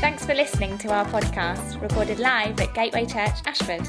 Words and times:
Thanks 0.00 0.24
for 0.24 0.34
listening 0.34 0.78
to 0.78 0.92
our 0.92 1.04
podcast, 1.06 1.82
recorded 1.82 2.20
live 2.20 2.60
at 2.60 2.72
Gateway 2.74 3.06
Church 3.06 3.34
Ashford. 3.44 3.88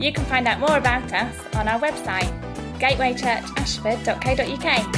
You 0.00 0.10
can 0.10 0.24
find 0.24 0.48
out 0.48 0.58
more 0.58 0.78
about 0.78 1.12
us 1.12 1.36
on 1.54 1.68
our 1.68 1.78
website, 1.78 2.32
gatewaychurchashford.co.uk. 2.78 4.96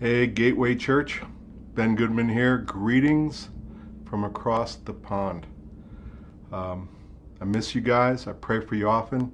Hey, 0.00 0.26
Gateway 0.26 0.74
Church. 0.74 1.22
Ben 1.74 1.94
Goodman 1.94 2.28
here. 2.28 2.58
Greetings 2.58 3.50
from 4.04 4.24
across 4.24 4.74
the 4.74 4.92
pond. 4.92 5.46
Um, 6.50 6.88
I 7.40 7.44
miss 7.44 7.76
you 7.76 7.80
guys. 7.80 8.26
I 8.26 8.32
pray 8.32 8.58
for 8.60 8.74
you 8.74 8.88
often. 8.88 9.30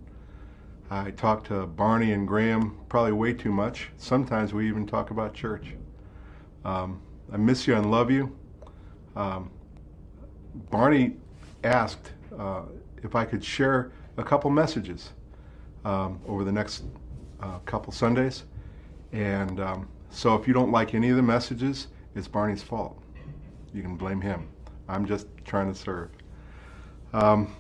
I 0.93 1.13
talk 1.13 1.45
to 1.45 1.67
Barney 1.67 2.11
and 2.13 2.27
Graham 2.27 2.77
probably 2.89 3.13
way 3.13 3.33
too 3.33 3.53
much. 3.53 3.91
Sometimes 3.97 4.53
we 4.53 4.67
even 4.67 4.87
talk 4.87 5.13
about 5.13 5.33
church. 5.33 5.75
Um, 6.65 7.01
I 7.33 7.37
miss 7.37 7.69
you 7.69 7.77
and 7.77 7.93
love 7.93 8.11
you. 8.11 8.37
Um, 9.15 9.53
Barney 10.69 11.17
asked 11.63 12.11
uh, 12.37 12.63
if 13.05 13.15
I 13.15 13.25
could 13.25 13.45
share 13.45 13.93
a 14.17 14.25
couple 14.25 14.51
messages 14.51 15.11
um, 15.85 16.21
over 16.27 16.43
the 16.43 16.51
next 16.51 16.83
uh, 17.41 17.61
couple 17.61 17.93
Sundays. 17.93 18.43
And 19.13 19.61
um, 19.61 19.89
so 20.11 20.35
if 20.35 20.49
you 20.49 20.53
don't 20.53 20.73
like 20.73 20.95
any 20.95 21.11
of 21.11 21.17
the 21.17 21.23
messages, 21.23 21.87
it's 22.17 22.27
Barney's 22.27 22.65
fault. 22.65 23.01
You 23.73 23.83
can 23.83 23.97
blame 23.97 24.21
him. 24.21 24.49
I'm 24.89 25.07
just 25.07 25.29
trying 25.45 25.73
to 25.73 25.79
serve. 25.79 26.11
Um, 27.13 27.55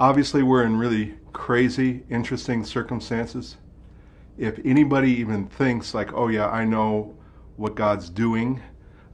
obviously, 0.00 0.42
we're 0.42 0.64
in 0.64 0.78
really 0.78 1.16
crazy, 1.36 2.02
interesting 2.08 2.64
circumstances. 2.64 3.58
If 4.38 4.58
anybody 4.64 5.12
even 5.12 5.46
thinks, 5.46 5.92
like, 5.92 6.14
oh, 6.14 6.28
yeah, 6.28 6.48
I 6.48 6.64
know 6.64 7.14
what 7.56 7.74
God's 7.74 8.08
doing, 8.08 8.62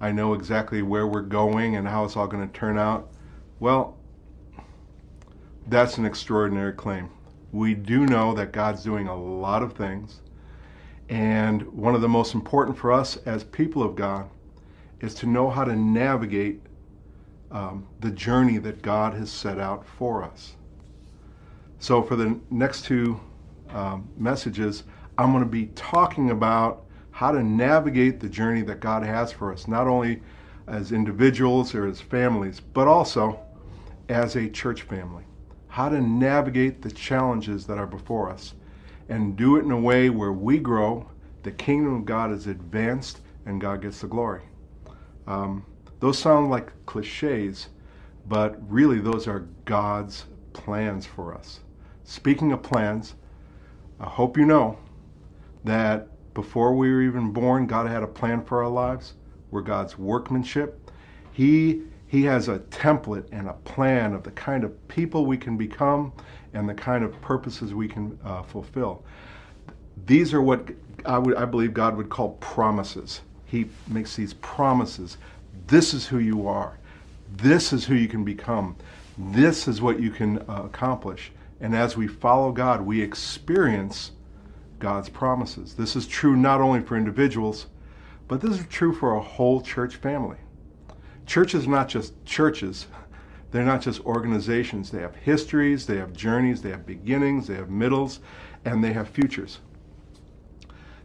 I 0.01 0.13
know 0.13 0.33
exactly 0.35 0.83
where 0.83 1.09
we're 1.09 1.23
going 1.23 1.75
and 1.75 1.87
how 1.87 2.05
it's 2.05 2.17
all 2.17 2.29
going 2.29 2.47
to 2.47 2.59
turn 2.59 2.79
out, 2.79 3.11
well, 3.59 3.99
that's 5.67 5.99
an 5.99 6.07
extraordinary 6.07 6.73
claim. 6.73 7.11
We 7.51 7.75
do 7.75 8.07
know 8.07 8.35
that 8.35 8.53
God's 8.53 8.85
doing 8.85 9.09
a 9.09 9.21
lot 9.21 9.65
of 9.65 9.73
things. 9.73 10.21
And 11.09 11.63
one 11.73 11.97
of 11.97 12.03
the 12.03 12.09
most 12.09 12.35
important 12.35 12.79
for 12.79 12.93
us 12.93 13.17
as 13.27 13.43
people 13.43 13.83
of 13.83 13.97
God 13.97 14.31
is 15.01 15.13
to 15.17 15.27
know 15.27 15.51
how 15.51 15.65
to 15.65 15.75
navigate 15.75 16.61
um, 17.51 17.89
the 17.99 18.13
journey 18.13 18.59
that 18.59 18.81
God 18.81 19.13
has 19.15 19.31
set 19.31 19.59
out 19.59 19.85
for 19.85 20.23
us. 20.23 20.55
So, 21.83 22.01
for 22.01 22.15
the 22.15 22.39
next 22.49 22.85
two 22.85 23.19
um, 23.71 24.09
messages, 24.17 24.85
I'm 25.19 25.33
going 25.33 25.43
to 25.43 25.51
be 25.51 25.67
talking 25.75 26.31
about 26.31 26.85
how 27.11 27.33
to 27.33 27.43
navigate 27.43 28.21
the 28.21 28.29
journey 28.29 28.63
that 28.63 28.79
God 28.79 29.03
has 29.03 29.33
for 29.33 29.53
us, 29.53 29.67
not 29.67 29.89
only 29.89 30.23
as 30.69 30.93
individuals 30.93 31.75
or 31.75 31.89
as 31.89 32.01
families, 32.01 32.61
but 32.61 32.87
also 32.87 33.41
as 34.09 34.37
a 34.37 34.49
church 34.49 34.83
family. 34.83 35.25
How 35.67 35.89
to 35.89 36.01
navigate 36.01 36.83
the 36.83 36.91
challenges 36.93 37.67
that 37.67 37.79
are 37.79 37.87
before 37.89 38.31
us 38.31 38.55
and 39.09 39.37
do 39.37 39.57
it 39.57 39.65
in 39.65 39.73
a 39.73 39.81
way 39.81 40.09
where 40.09 40.33
we 40.33 40.59
grow, 40.59 41.11
the 41.43 41.51
kingdom 41.51 41.97
of 41.97 42.05
God 42.05 42.31
is 42.31 42.47
advanced, 42.47 43.23
and 43.45 43.61
God 43.61 43.83
gets 43.83 44.03
the 44.03 44.07
glory. 44.07 44.43
Um, 45.27 45.67
those 45.99 46.17
sound 46.17 46.49
like 46.49 46.87
cliches, 46.87 47.71
but 48.29 48.57
really 48.71 49.01
those 49.01 49.27
are 49.27 49.49
God's 49.65 50.27
plans 50.53 51.07
for 51.07 51.35
us. 51.35 51.59
Speaking 52.05 52.53
of 52.53 52.63
plans, 52.63 53.15
I 54.01 54.07
hope 54.07 54.37
you 54.37 54.45
know 54.45 54.79
that 55.65 56.09
before 56.35 56.75
we 56.75 56.91
were 56.91 57.03
even 57.03 57.33
born, 57.33 57.67
God 57.67 57.89
had 57.89 58.03
a 58.03 58.07
plan 58.07 58.43
for 58.45 58.63
our 58.63 58.71
lives. 58.71 59.15
We're 59.51 59.63
God's 59.63 59.99
workmanship. 59.99 60.91
He 61.33 61.83
he 62.07 62.25
has 62.25 62.49
a 62.49 62.59
template 62.59 63.25
and 63.33 63.49
a 63.49 63.55
plan 63.55 64.13
of 64.13 64.23
the 64.23 64.33
kind 64.33 64.65
of 64.65 64.89
people 64.89 65.25
we 65.25 65.39
can 65.39 65.57
become 65.57 66.13
and 66.53 66.69
the 66.69 66.75
kind 66.75 67.05
of 67.05 67.19
purposes 67.23 67.73
we 67.73 67.89
can 67.89 68.19
uh, 68.23 68.43
fulfill. 68.43 69.03
These 70.05 70.35
are 70.35 70.43
what 70.43 70.69
I, 71.07 71.17
would, 71.17 71.37
I 71.37 71.47
believe 71.47 71.73
God 71.73 71.97
would 71.97 72.11
call 72.11 72.33
promises. 72.33 73.23
He 73.47 73.67
makes 73.89 74.15
these 74.15 74.35
promises. 74.35 75.17
This 75.69 75.95
is 75.95 76.07
who 76.07 76.19
you 76.19 76.47
are. 76.47 76.79
This 77.35 77.73
is 77.73 77.87
who 77.87 77.95
you 77.95 78.09
can 78.09 78.25
become. 78.25 78.77
This 79.17 79.67
is 79.67 79.81
what 79.81 79.99
you 79.99 80.11
can 80.11 80.39
uh, 80.41 80.65
accomplish. 80.65 81.33
And 81.63 81.77
as 81.77 81.97
we 81.97 82.09
follow 82.09 82.51
God, 82.51 82.83
we 82.83 83.01
experience 83.01 84.11
God's 84.81 85.09
promises. 85.09 85.75
This 85.75 85.95
is 85.95 86.09
true 86.09 86.37
not 86.37 86.61
only 86.61 86.81
for 86.81 86.97
individuals, 86.97 87.67
but 88.27 88.41
this 88.41 88.59
is 88.59 88.67
true 88.67 88.93
for 88.93 89.15
a 89.15 89.21
whole 89.21 89.61
church 89.61 89.95
family. 89.95 90.39
Churches 91.25 91.67
are 91.67 91.71
not 91.71 91.89
just 91.89 92.23
churches. 92.25 92.89
They're 93.53 93.63
not 93.63 93.81
just 93.81 94.01
organizations. 94.01 94.91
They 94.91 95.03
have 95.03 95.15
histories, 95.15 95.87
they 95.87 95.99
have 95.99 96.13
journeys, 96.13 96.63
they 96.63 96.71
have 96.71 96.85
beginnings, 96.85 97.47
they 97.47 97.55
have 97.55 97.71
middles, 97.71 98.19
and 98.65 98.83
they 98.83 98.93
have 98.93 99.09
futures. 99.09 99.61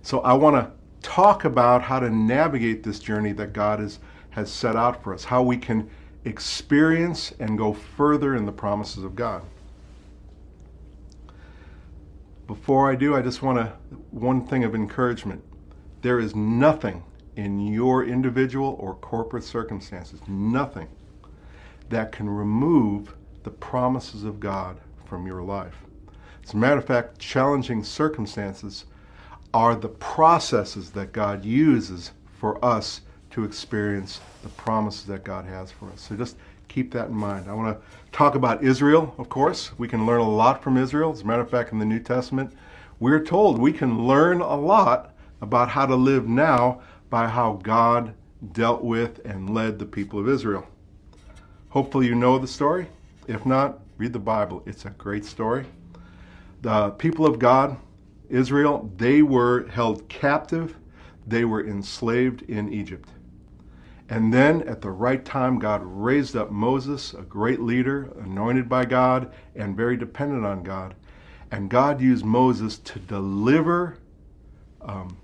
So 0.01 0.21
I 0.21 0.33
want 0.33 0.55
to 0.55 0.71
talk 1.07 1.45
about 1.45 1.83
how 1.83 1.99
to 1.99 2.09
navigate 2.09 2.81
this 2.81 2.97
journey 2.97 3.31
that 3.33 3.53
God 3.53 3.79
is, 3.79 3.99
has 4.31 4.51
set 4.51 4.75
out 4.75 5.03
for 5.03 5.13
us, 5.13 5.25
how 5.25 5.43
we 5.43 5.57
can 5.57 5.87
experience 6.25 7.31
and 7.39 7.59
go 7.59 7.73
further 7.73 8.35
in 8.35 8.45
the 8.45 8.51
promises 8.51 9.03
of 9.03 9.15
God. 9.15 9.43
Before 12.47 12.89
I 12.89 12.95
do, 12.95 13.13
I 13.13 13.21
just 13.21 13.41
want 13.41 13.57
to, 13.57 13.73
one 14.11 14.47
thing 14.47 14.63
of 14.63 14.73
encouragement. 14.73 15.43
There 16.01 16.19
is 16.19 16.33
nothing 16.33 17.03
in 17.35 17.59
your 17.59 18.05
individual 18.05 18.77
or 18.79 18.95
corporate 18.95 19.43
circumstances, 19.43 20.21
nothing 20.27 20.87
that 21.89 22.13
can 22.13 22.29
remove 22.29 23.15
the 23.43 23.49
promises 23.49 24.23
of 24.23 24.39
God 24.39 24.79
from 25.05 25.27
your 25.27 25.41
life. 25.41 25.75
As 26.43 26.53
a 26.53 26.57
matter 26.57 26.77
of 26.77 26.85
fact, 26.85 27.19
challenging 27.19 27.83
circumstances 27.83 28.85
are 29.53 29.75
the 29.75 29.89
processes 29.89 30.91
that 30.91 31.11
God 31.11 31.43
uses 31.43 32.11
for 32.39 32.63
us 32.63 33.01
to 33.31 33.43
experience 33.43 34.21
the 34.41 34.49
promises 34.49 35.05
that 35.05 35.25
God 35.25 35.45
has 35.45 35.71
for 35.71 35.89
us. 35.91 36.01
So 36.01 36.15
just 36.15 36.37
keep 36.67 36.91
that 36.91 37.09
in 37.09 37.15
mind. 37.15 37.49
I 37.49 37.53
want 37.53 37.77
to 37.77 37.85
talk 38.11 38.35
about 38.35 38.63
Israel, 38.63 39.13
of 39.17 39.29
course. 39.29 39.71
We 39.77 39.87
can 39.87 40.05
learn 40.05 40.21
a 40.21 40.29
lot 40.29 40.63
from 40.63 40.77
Israel. 40.77 41.11
As 41.11 41.21
a 41.21 41.25
matter 41.25 41.41
of 41.41 41.49
fact, 41.49 41.71
in 41.71 41.79
the 41.79 41.85
New 41.85 41.99
Testament, 41.99 42.53
we're 42.99 43.23
told 43.23 43.59
we 43.59 43.73
can 43.73 44.07
learn 44.07 44.41
a 44.41 44.55
lot 44.55 45.13
about 45.41 45.69
how 45.69 45.85
to 45.85 45.95
live 45.95 46.27
now 46.27 46.81
by 47.09 47.27
how 47.27 47.59
God 47.63 48.13
dealt 48.51 48.83
with 48.83 49.23
and 49.25 49.53
led 49.53 49.79
the 49.79 49.85
people 49.85 50.19
of 50.19 50.27
Israel. 50.27 50.67
Hopefully, 51.69 52.07
you 52.07 52.15
know 52.15 52.37
the 52.37 52.47
story. 52.47 52.87
If 53.27 53.45
not, 53.45 53.79
read 53.97 54.13
the 54.13 54.19
Bible. 54.19 54.63
It's 54.65 54.85
a 54.85 54.89
great 54.91 55.25
story. 55.25 55.65
The 56.61 56.91
people 56.91 57.25
of 57.25 57.39
God, 57.39 57.77
Israel, 58.29 58.91
they 58.97 59.21
were 59.21 59.67
held 59.67 60.07
captive, 60.09 60.75
they 61.25 61.45
were 61.45 61.65
enslaved 61.65 62.43
in 62.43 62.71
Egypt. 62.73 63.09
And 64.09 64.33
then 64.33 64.61
at 64.63 64.81
the 64.81 64.89
right 64.89 65.23
time, 65.23 65.59
God 65.59 65.81
raised 65.83 66.35
up 66.35 66.49
Moses, 66.49 67.13
a 67.13 67.23
great 67.23 67.59
leader, 67.59 68.09
anointed 68.21 68.69
by 68.69 68.85
God 68.85 69.31
and 69.55 69.75
very 69.75 69.97
dependent 69.97 70.45
on 70.45 70.63
God. 70.63 70.95
And 71.51 71.69
God 71.69 72.01
used 72.01 72.23
Moses 72.23 72.77
to 72.79 72.99
deliver 72.99 73.97
um, 74.81 75.17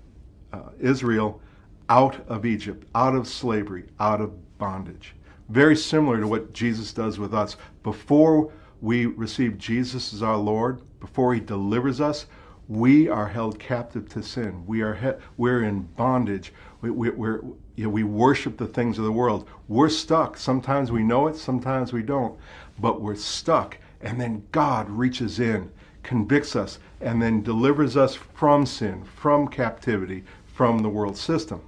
uh, 0.52 0.70
Israel 0.78 1.40
out 1.88 2.26
of 2.28 2.44
Egypt, 2.44 2.86
out 2.94 3.14
of 3.14 3.26
slavery, 3.26 3.84
out 4.00 4.20
of 4.20 4.58
bondage. 4.58 5.14
Very 5.48 5.76
similar 5.76 6.20
to 6.20 6.26
what 6.26 6.52
Jesus 6.52 6.92
does 6.92 7.18
with 7.18 7.34
us. 7.34 7.56
Before 7.82 8.52
we 8.80 9.06
receive 9.06 9.58
Jesus 9.58 10.12
as 10.12 10.22
our 10.22 10.36
Lord, 10.36 10.82
before 11.00 11.34
He 11.34 11.40
delivers 11.40 12.00
us, 12.00 12.26
we 12.68 13.08
are 13.08 13.28
held 13.28 13.58
captive 13.58 14.08
to 14.10 14.22
sin. 14.22 14.64
We 14.66 14.80
are 14.82 15.18
we're 15.36 15.64
in 15.64 15.82
bondage. 15.82 16.52
We, 16.80 16.90
we, 16.90 17.10
we're, 17.10 17.42
you 17.76 17.84
know, 17.84 17.90
we 17.90 18.04
worship 18.04 18.56
the 18.56 18.66
things 18.66 18.98
of 18.98 19.04
the 19.04 19.12
world. 19.12 19.48
We're 19.68 19.88
stuck. 19.88 20.36
Sometimes 20.36 20.92
we 20.92 21.02
know 21.02 21.26
it, 21.26 21.36
sometimes 21.36 21.92
we 21.92 22.02
don't, 22.02 22.38
but 22.78 23.00
we're 23.00 23.16
stuck. 23.16 23.78
And 24.00 24.20
then 24.20 24.46
God 24.52 24.88
reaches 24.88 25.40
in, 25.40 25.70
convicts 26.02 26.54
us, 26.54 26.78
and 27.00 27.20
then 27.20 27.42
delivers 27.42 27.96
us 27.96 28.14
from 28.14 28.66
sin, 28.66 29.04
from 29.04 29.48
captivity, 29.48 30.24
from 30.46 30.80
the 30.80 30.88
world 30.88 31.16
system. 31.16 31.62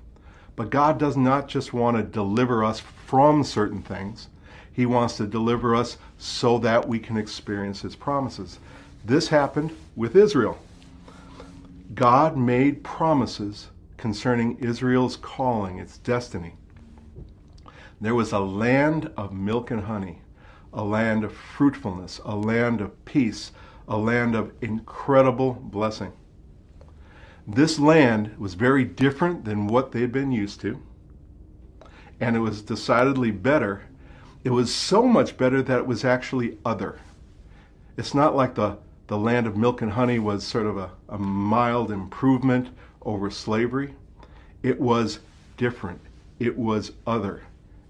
But 0.55 0.71
God 0.71 0.99
does 0.99 1.17
not 1.17 1.49
just 1.49 1.73
want 1.73 1.97
to 1.97 2.03
deliver 2.03 2.65
us 2.65 2.81
from 2.81 3.43
certain 3.43 3.83
things, 3.83 4.29
He 4.73 4.87
wants 4.87 5.17
to 5.17 5.27
deliver 5.27 5.75
us 5.75 5.99
so 6.19 6.59
that 6.59 6.87
we 6.87 6.99
can 6.99 7.17
experience 7.17 7.83
His 7.83 7.97
promises. 7.97 8.59
This 9.05 9.29
happened 9.29 9.77
with 9.97 10.17
Israel. 10.17 10.59
God 11.95 12.37
made 12.37 12.85
promises 12.85 13.69
concerning 14.07 14.57
Israel's 14.59 15.17
calling, 15.17 15.81
its 15.81 15.99
destiny. 15.99 16.55
There 18.01 18.15
was 18.15 18.31
a 18.31 18.39
land 18.39 19.11
of 19.17 19.33
milk 19.33 19.73
and 19.73 19.83
honey, 19.83 20.21
a 20.73 20.85
land 20.85 21.25
of 21.25 21.35
fruitfulness, 21.35 22.21
a 22.25 22.37
land 22.37 22.81
of 22.81 23.05
peace, 23.05 23.51
a 23.89 23.97
land 23.97 24.37
of 24.37 24.53
incredible 24.61 25.55
blessing. 25.55 26.13
This 27.49 27.81
land 27.81 28.37
was 28.39 28.55
very 28.55 28.85
different 28.85 29.45
than 29.45 29.67
what 29.67 29.91
they 29.91 30.03
had 30.03 30.13
been 30.13 30.31
used 30.31 30.61
to, 30.61 30.81
and 32.21 32.37
it 32.37 32.41
was 32.41 32.63
decidedly 32.63 33.33
better. 33.33 33.87
It 34.45 34.51
was 34.51 34.73
so 34.73 35.03
much 35.09 35.37
better 35.37 35.63
that 35.63 35.79
it 35.79 35.87
was 35.89 36.05
actually 36.05 36.59
other. 36.65 37.01
It's 37.97 38.15
not 38.15 38.37
like 38.37 38.55
the, 38.55 38.79
the 39.09 39.19
land 39.19 39.49
of 39.49 39.57
milk 39.57 39.83
and 39.83 39.91
honey 39.91 40.21
was 40.21 40.47
sort 40.47 40.67
of 40.67 40.77
a, 40.77 40.93
a 41.09 41.19
mild 41.19 41.91
improvement 41.91 42.69
over 43.07 43.31
slavery. 43.31 43.95
It 44.63 44.79
was 44.79 45.21
different, 45.57 46.01
it 46.39 46.59
was 46.59 46.93
other. 47.07 47.45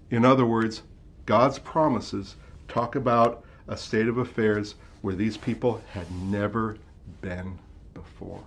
In 0.09 0.23
other 0.23 0.45
words, 0.45 0.83
God's 1.25 1.59
promises 1.59 2.35
talk 2.69 2.95
about 2.95 3.43
a 3.67 3.75
state 3.75 4.07
of 4.07 4.17
affairs 4.17 4.75
where 5.01 5.15
these 5.15 5.35
people 5.35 5.81
had 5.91 6.09
never 6.11 6.77
been 7.21 7.57
before. 7.93 8.43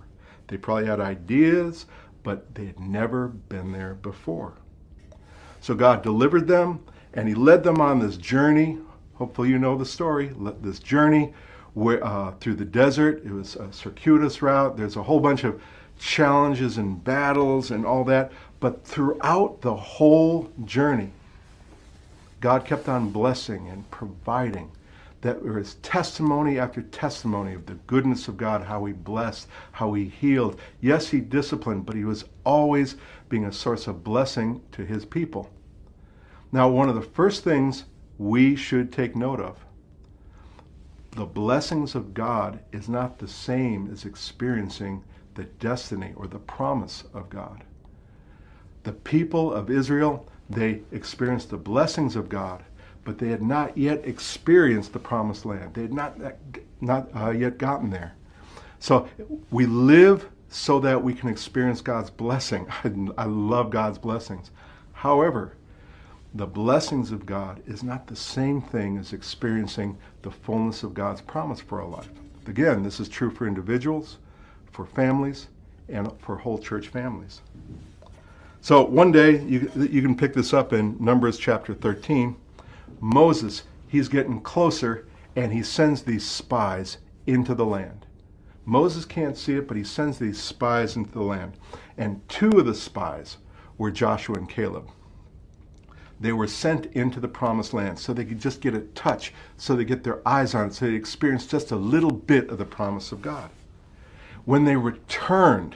They 0.47 0.57
probably 0.57 0.87
had 0.87 0.99
ideas, 0.99 1.85
but 2.23 2.55
they 2.55 2.65
had 2.65 2.79
never 2.79 3.27
been 3.27 3.71
there 3.71 3.93
before. 3.93 4.53
So 5.59 5.75
God 5.75 6.01
delivered 6.01 6.47
them 6.47 6.83
and 7.13 7.27
He 7.27 7.35
led 7.35 7.63
them 7.63 7.79
on 7.79 7.99
this 7.99 8.17
journey. 8.17 8.79
Hopefully, 9.15 9.49
you 9.49 9.59
know 9.59 9.77
the 9.77 9.85
story. 9.85 10.33
This 10.61 10.79
journey 10.79 11.33
where, 11.73 12.03
uh, 12.03 12.31
through 12.39 12.55
the 12.55 12.65
desert. 12.65 13.23
It 13.25 13.31
was 13.31 13.55
a 13.55 13.71
circuitous 13.71 14.41
route. 14.41 14.77
There's 14.77 14.95
a 14.95 15.03
whole 15.03 15.19
bunch 15.19 15.43
of 15.43 15.61
challenges 16.01 16.77
and 16.77 17.03
battles 17.03 17.71
and 17.71 17.85
all 17.85 18.03
that. 18.03 18.31
But 18.59 18.83
throughout 18.83 19.61
the 19.61 19.75
whole 19.75 20.51
journey, 20.65 21.11
God 22.39 22.65
kept 22.65 22.89
on 22.89 23.11
blessing 23.11 23.69
and 23.69 23.89
providing. 23.91 24.71
That 25.21 25.43
there 25.43 25.59
is 25.59 25.75
testimony 25.75 26.57
after 26.57 26.81
testimony 26.81 27.53
of 27.53 27.67
the 27.67 27.75
goodness 27.85 28.27
of 28.27 28.37
God, 28.37 28.63
how 28.63 28.83
He 28.85 28.93
blessed, 28.93 29.47
how 29.71 29.93
He 29.93 30.05
healed. 30.05 30.59
Yes, 30.81 31.09
He 31.09 31.19
disciplined, 31.19 31.85
but 31.85 31.95
He 31.95 32.05
was 32.05 32.25
always 32.43 32.95
being 33.29 33.45
a 33.45 33.53
source 33.53 33.85
of 33.85 34.03
blessing 34.03 34.61
to 34.71 34.83
His 34.83 35.05
people. 35.05 35.51
Now, 36.51 36.67
one 36.69 36.89
of 36.89 36.95
the 36.95 37.01
first 37.01 37.43
things 37.43 37.85
we 38.17 38.55
should 38.55 38.91
take 38.91 39.15
note 39.15 39.39
of 39.39 39.57
the 41.11 41.25
blessings 41.25 41.93
of 41.93 42.13
God 42.13 42.59
is 42.71 42.87
not 42.87 43.19
the 43.19 43.27
same 43.27 43.91
as 43.91 44.05
experiencing 44.05 45.03
the 45.35 45.43
destiny 45.43 46.13
or 46.15 46.27
the 46.27 46.39
promise 46.39 47.03
of 47.13 47.29
God. 47.29 47.63
The 48.83 48.93
people 48.93 49.53
of 49.53 49.69
Israel, 49.69 50.27
they 50.49 50.81
experienced 50.91 51.49
the 51.49 51.57
blessings 51.57 52.15
of 52.15 52.29
God, 52.29 52.63
but 53.03 53.17
they 53.17 53.29
had 53.29 53.41
not 53.41 53.77
yet 53.77 54.05
experienced 54.05 54.93
the 54.93 54.99
promised 54.99 55.45
land. 55.45 55.73
They 55.73 55.83
had 55.83 55.93
not, 55.93 56.17
not 56.81 57.09
uh, 57.15 57.31
yet 57.31 57.57
gotten 57.57 57.89
there. 57.89 58.13
So 58.79 59.07
we 59.51 59.65
live 59.65 60.27
so 60.49 60.79
that 60.79 61.03
we 61.03 61.13
can 61.13 61.29
experience 61.29 61.81
God's 61.81 62.09
blessing. 62.09 62.67
I, 62.83 62.91
I 63.23 63.25
love 63.25 63.69
God's 63.69 63.97
blessings. 63.97 64.51
However, 64.93 65.55
the 66.33 66.47
blessings 66.47 67.11
of 67.11 67.25
God 67.25 67.61
is 67.67 67.83
not 67.83 68.07
the 68.07 68.15
same 68.15 68.61
thing 68.61 68.97
as 68.97 69.13
experiencing 69.13 69.97
the 70.21 70.31
fullness 70.31 70.83
of 70.83 70.93
God's 70.93 71.21
promise 71.21 71.59
for 71.59 71.81
our 71.81 71.87
life. 71.87 72.09
Again, 72.47 72.83
this 72.83 72.99
is 72.99 73.09
true 73.09 73.29
for 73.29 73.47
individuals, 73.47 74.17
for 74.71 74.85
families, 74.85 75.47
and 75.89 76.11
for 76.19 76.37
whole 76.37 76.57
church 76.57 76.87
families. 76.87 77.41
So 78.61 78.83
one 78.83 79.11
day, 79.11 79.41
you, 79.43 79.71
you 79.75 80.01
can 80.01 80.15
pick 80.15 80.33
this 80.33 80.53
up 80.53 80.71
in 80.71 80.95
Numbers 81.03 81.37
chapter 81.37 81.73
13. 81.73 82.35
Moses, 82.99 83.63
he's 83.87 84.07
getting 84.07 84.41
closer 84.41 85.07
and 85.35 85.51
he 85.51 85.63
sends 85.63 86.03
these 86.03 86.27
spies 86.27 86.97
into 87.25 87.55
the 87.55 87.65
land. 87.65 88.05
Moses 88.65 89.05
can't 89.05 89.37
see 89.37 89.55
it, 89.55 89.67
but 89.67 89.77
he 89.77 89.83
sends 89.83 90.19
these 90.19 90.39
spies 90.39 90.95
into 90.95 91.11
the 91.11 91.23
land. 91.23 91.53
And 91.97 92.27
two 92.29 92.49
of 92.51 92.65
the 92.65 92.75
spies 92.75 93.37
were 93.77 93.89
Joshua 93.89 94.35
and 94.37 94.47
Caleb. 94.47 94.89
They 96.19 96.31
were 96.31 96.47
sent 96.47 96.85
into 96.87 97.19
the 97.19 97.27
promised 97.27 97.73
land 97.73 97.97
so 97.97 98.13
they 98.13 98.25
could 98.25 98.39
just 98.39 98.61
get 98.61 98.75
a 98.75 98.81
touch, 98.81 99.33
so 99.57 99.75
they 99.75 99.85
get 99.85 100.03
their 100.03 100.25
eyes 100.27 100.53
on 100.53 100.67
it, 100.67 100.73
so 100.75 100.85
they 100.85 100.93
experience 100.93 101.47
just 101.47 101.71
a 101.71 101.75
little 101.75 102.11
bit 102.11 102.49
of 102.49 102.59
the 102.59 102.65
promise 102.65 103.11
of 103.11 103.23
God. 103.23 103.49
When 104.45 104.65
they 104.65 104.75
returned, 104.75 105.75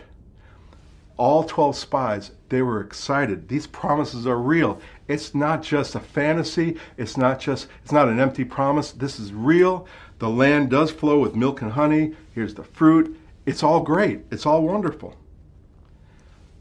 all 1.18 1.44
12 1.44 1.76
spies, 1.76 2.32
they 2.50 2.62
were 2.62 2.82
excited. 2.82 3.48
These 3.48 3.68
promises 3.68 4.28
are 4.28 4.38
real. 4.38 4.82
It's 5.08 5.34
not 5.34 5.64
just 5.64 5.96
a 5.96 6.00
fantasy. 6.00 6.78
It's 6.98 7.18
not 7.18 7.40
just, 7.40 7.68
it's 7.84 7.92
not 7.92 8.10
an 8.10 8.20
empty 8.20 8.44
promise. 8.44 8.92
This 8.92 9.20
is 9.20 9.34
real. 9.34 9.88
The 10.20 10.30
land 10.30 10.70
does 10.70 10.92
flow 10.92 11.20
with 11.20 11.36
milk 11.36 11.62
and 11.62 11.72
honey. 11.72 12.16
Here's 12.34 12.54
the 12.54 12.64
fruit. 12.64 13.18
It's 13.46 13.64
all 13.64 13.82
great. 13.82 14.22
It's 14.32 14.46
all 14.46 14.64
wonderful. 14.64 15.16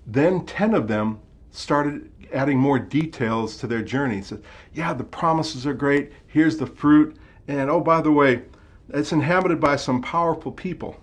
Then 0.06 0.44
10 0.44 0.74
of 0.74 0.88
them 0.88 1.20
started 1.50 2.10
adding 2.32 2.58
more 2.58 2.78
details 2.78 3.56
to 3.58 3.66
their 3.66 3.82
journey. 3.82 4.22
Said, 4.22 4.42
yeah, 4.72 4.92
the 4.92 5.04
promises 5.04 5.66
are 5.66 5.74
great. 5.74 6.12
Here's 6.26 6.58
the 6.58 6.66
fruit. 6.66 7.16
And 7.48 7.70
oh, 7.70 7.80
by 7.80 8.00
the 8.00 8.12
way, 8.12 8.42
it's 8.90 9.12
inhabited 9.12 9.60
by 9.60 9.76
some 9.76 10.02
powerful 10.02 10.52
people. 10.52 11.00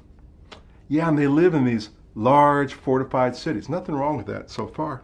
Yeah, 0.92 1.08
and 1.08 1.18
they 1.18 1.28
live 1.28 1.54
in 1.54 1.64
these 1.64 1.90
large 2.16 2.74
fortified 2.74 3.34
cities. 3.34 3.70
Nothing 3.70 3.96
wrong 3.96 4.18
with 4.18 4.26
that 4.26 4.50
so 4.50 4.68
far. 4.68 5.04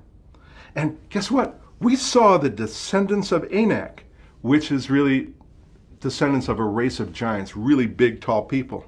And 0.75 0.97
guess 1.09 1.31
what? 1.31 1.61
We 1.79 1.95
saw 1.95 2.37
the 2.37 2.49
descendants 2.49 3.31
of 3.31 3.49
Anak, 3.53 4.03
which 4.41 4.69
is 4.69 4.89
really 4.89 5.29
descendants 6.01 6.49
of 6.49 6.59
a 6.59 6.63
race 6.65 6.99
of 6.99 7.13
giants, 7.13 7.55
really 7.55 7.87
big, 7.87 8.19
tall 8.19 8.43
people. 8.43 8.85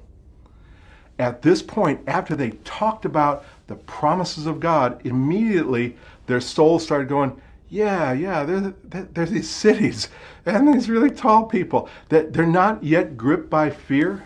At 1.18 1.40
this 1.40 1.62
point, 1.62 2.02
after 2.06 2.36
they 2.36 2.50
talked 2.64 3.06
about 3.06 3.46
the 3.66 3.76
promises 3.76 4.44
of 4.44 4.60
God, 4.60 5.00
immediately 5.06 5.96
their 6.26 6.42
souls 6.42 6.82
started 6.84 7.08
going, 7.08 7.40
yeah, 7.70 8.12
yeah, 8.12 8.44
there's, 8.44 8.74
there's 8.84 9.30
these 9.30 9.48
cities 9.48 10.10
and 10.44 10.68
these 10.68 10.90
really 10.90 11.10
tall 11.10 11.46
people 11.46 11.88
that 12.10 12.34
they're 12.34 12.44
not 12.44 12.84
yet 12.84 13.16
gripped 13.16 13.48
by 13.48 13.70
fear. 13.70 14.22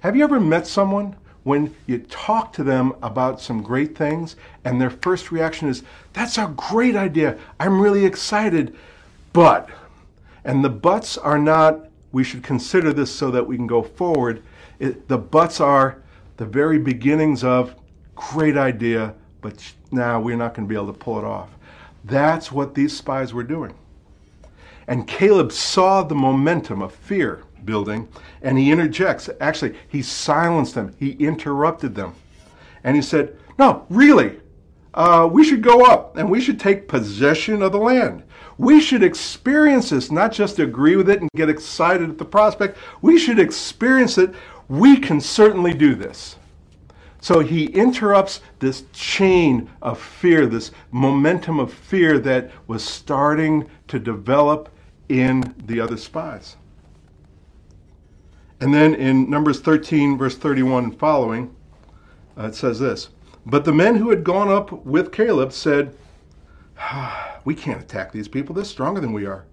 Have 0.00 0.16
you 0.16 0.22
ever 0.22 0.38
met 0.38 0.66
someone 0.66 1.16
when 1.48 1.74
you 1.86 1.98
talk 1.98 2.52
to 2.52 2.62
them 2.62 2.92
about 3.02 3.40
some 3.40 3.62
great 3.62 3.96
things 3.96 4.36
and 4.64 4.78
their 4.78 4.90
first 4.90 5.32
reaction 5.32 5.66
is, 5.66 5.82
that's 6.12 6.36
a 6.36 6.52
great 6.54 6.94
idea, 6.94 7.38
I'm 7.58 7.80
really 7.80 8.04
excited, 8.04 8.76
but, 9.32 9.70
and 10.44 10.62
the 10.62 10.68
buts 10.68 11.16
are 11.16 11.38
not, 11.38 11.88
we 12.12 12.22
should 12.22 12.42
consider 12.42 12.92
this 12.92 13.10
so 13.10 13.30
that 13.30 13.46
we 13.46 13.56
can 13.56 13.66
go 13.66 13.82
forward. 13.82 14.42
It, 14.78 15.08
the 15.08 15.16
buts 15.16 15.58
are 15.58 16.02
the 16.36 16.44
very 16.44 16.78
beginnings 16.78 17.42
of, 17.42 17.74
great 18.14 18.58
idea, 18.58 19.14
but 19.40 19.72
now 19.90 20.20
we're 20.20 20.36
not 20.36 20.52
going 20.52 20.68
to 20.68 20.68
be 20.68 20.76
able 20.76 20.92
to 20.92 20.98
pull 20.98 21.18
it 21.18 21.24
off. 21.24 21.48
That's 22.04 22.52
what 22.52 22.74
these 22.74 22.94
spies 22.94 23.32
were 23.32 23.42
doing. 23.42 23.74
And 24.86 25.08
Caleb 25.08 25.52
saw 25.52 26.02
the 26.02 26.14
momentum 26.14 26.82
of 26.82 26.94
fear 26.94 27.42
building 27.64 28.08
and 28.42 28.58
he 28.58 28.70
interjects. 28.70 29.28
Actually, 29.40 29.74
he 29.88 30.02
silenced 30.02 30.74
them, 30.74 30.94
he 30.98 31.12
interrupted 31.12 31.94
them. 31.94 32.14
And 32.84 32.96
he 32.96 33.02
said, 33.02 33.36
No, 33.58 33.86
really, 33.88 34.38
uh, 34.94 35.28
we 35.30 35.44
should 35.44 35.62
go 35.62 35.84
up 35.84 36.16
and 36.16 36.30
we 36.30 36.40
should 36.40 36.58
take 36.58 36.88
possession 36.88 37.62
of 37.62 37.72
the 37.72 37.78
land. 37.78 38.22
We 38.56 38.80
should 38.80 39.04
experience 39.04 39.90
this, 39.90 40.10
not 40.10 40.32
just 40.32 40.58
agree 40.58 40.96
with 40.96 41.08
it 41.08 41.20
and 41.20 41.30
get 41.36 41.48
excited 41.48 42.10
at 42.10 42.18
the 42.18 42.24
prospect. 42.24 42.76
We 43.00 43.18
should 43.18 43.38
experience 43.38 44.18
it. 44.18 44.34
We 44.68 44.98
can 44.98 45.20
certainly 45.20 45.72
do 45.72 45.94
this. 45.94 46.36
So 47.20 47.40
he 47.40 47.66
interrupts 47.66 48.40
this 48.58 48.84
chain 48.92 49.70
of 49.82 50.00
fear, 50.00 50.46
this 50.46 50.70
momentum 50.90 51.58
of 51.58 51.72
fear 51.72 52.18
that 52.20 52.50
was 52.66 52.84
starting 52.84 53.68
to 53.88 53.98
develop 53.98 54.68
in 55.08 55.54
the 55.66 55.80
other 55.80 55.96
spies. 55.96 56.56
And 58.60 58.74
then 58.74 58.94
in 58.94 59.30
Numbers 59.30 59.60
13, 59.60 60.18
verse 60.18 60.36
31 60.36 60.84
and 60.84 60.98
following, 60.98 61.54
uh, 62.36 62.46
it 62.46 62.54
says 62.54 62.80
this 62.80 63.08
But 63.46 63.64
the 63.64 63.72
men 63.72 63.96
who 63.96 64.10
had 64.10 64.24
gone 64.24 64.48
up 64.48 64.84
with 64.84 65.12
Caleb 65.12 65.52
said, 65.52 65.96
ah, 66.78 67.38
We 67.44 67.54
can't 67.54 67.80
attack 67.80 68.12
these 68.12 68.28
people. 68.28 68.54
They're 68.54 68.64
stronger 68.64 69.00
than 69.00 69.12
we 69.12 69.26
are. 69.26 69.44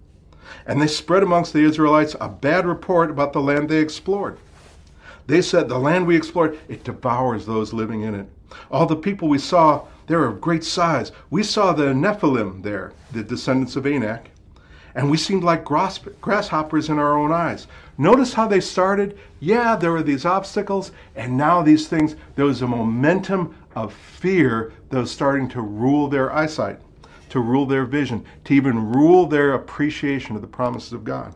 And 0.66 0.80
they 0.80 0.86
spread 0.86 1.22
amongst 1.22 1.52
the 1.52 1.64
Israelites 1.64 2.16
a 2.20 2.28
bad 2.28 2.66
report 2.66 3.10
about 3.10 3.32
the 3.32 3.40
land 3.40 3.68
they 3.68 3.80
explored. 3.80 4.38
They 5.26 5.42
said, 5.42 5.68
The 5.68 5.78
land 5.78 6.06
we 6.06 6.16
explored, 6.16 6.58
it 6.68 6.84
devours 6.84 7.46
those 7.46 7.72
living 7.72 8.02
in 8.02 8.14
it. 8.14 8.28
All 8.70 8.86
the 8.86 8.96
people 8.96 9.28
we 9.28 9.38
saw, 9.38 9.86
they're 10.06 10.24
of 10.24 10.40
great 10.40 10.62
size. 10.64 11.10
We 11.30 11.42
saw 11.42 11.72
the 11.72 11.86
Nephilim 11.86 12.62
there, 12.62 12.92
the 13.12 13.24
descendants 13.24 13.74
of 13.76 13.86
Anak, 13.86 14.30
and 14.94 15.10
we 15.10 15.16
seemed 15.16 15.44
like 15.44 15.64
grasshoppers 15.64 16.88
in 16.88 16.98
our 16.98 17.18
own 17.18 17.32
eyes. 17.32 17.66
Notice 17.98 18.34
how 18.34 18.46
they 18.46 18.60
started? 18.60 19.18
Yeah, 19.40 19.76
there 19.76 19.92
were 19.92 20.02
these 20.02 20.26
obstacles, 20.26 20.92
and 21.14 21.36
now 21.36 21.62
these 21.62 21.88
things, 21.88 22.16
there 22.34 22.44
was 22.44 22.62
a 22.62 22.66
momentum 22.66 23.56
of 23.74 23.92
fear 23.92 24.72
that 24.90 24.98
was 24.98 25.10
starting 25.10 25.48
to 25.50 25.60
rule 25.62 26.08
their 26.08 26.32
eyesight, 26.32 26.78
to 27.30 27.40
rule 27.40 27.66
their 27.66 27.84
vision, 27.84 28.24
to 28.44 28.54
even 28.54 28.92
rule 28.92 29.26
their 29.26 29.54
appreciation 29.54 30.36
of 30.36 30.42
the 30.42 30.48
promises 30.48 30.92
of 30.92 31.04
God. 31.04 31.34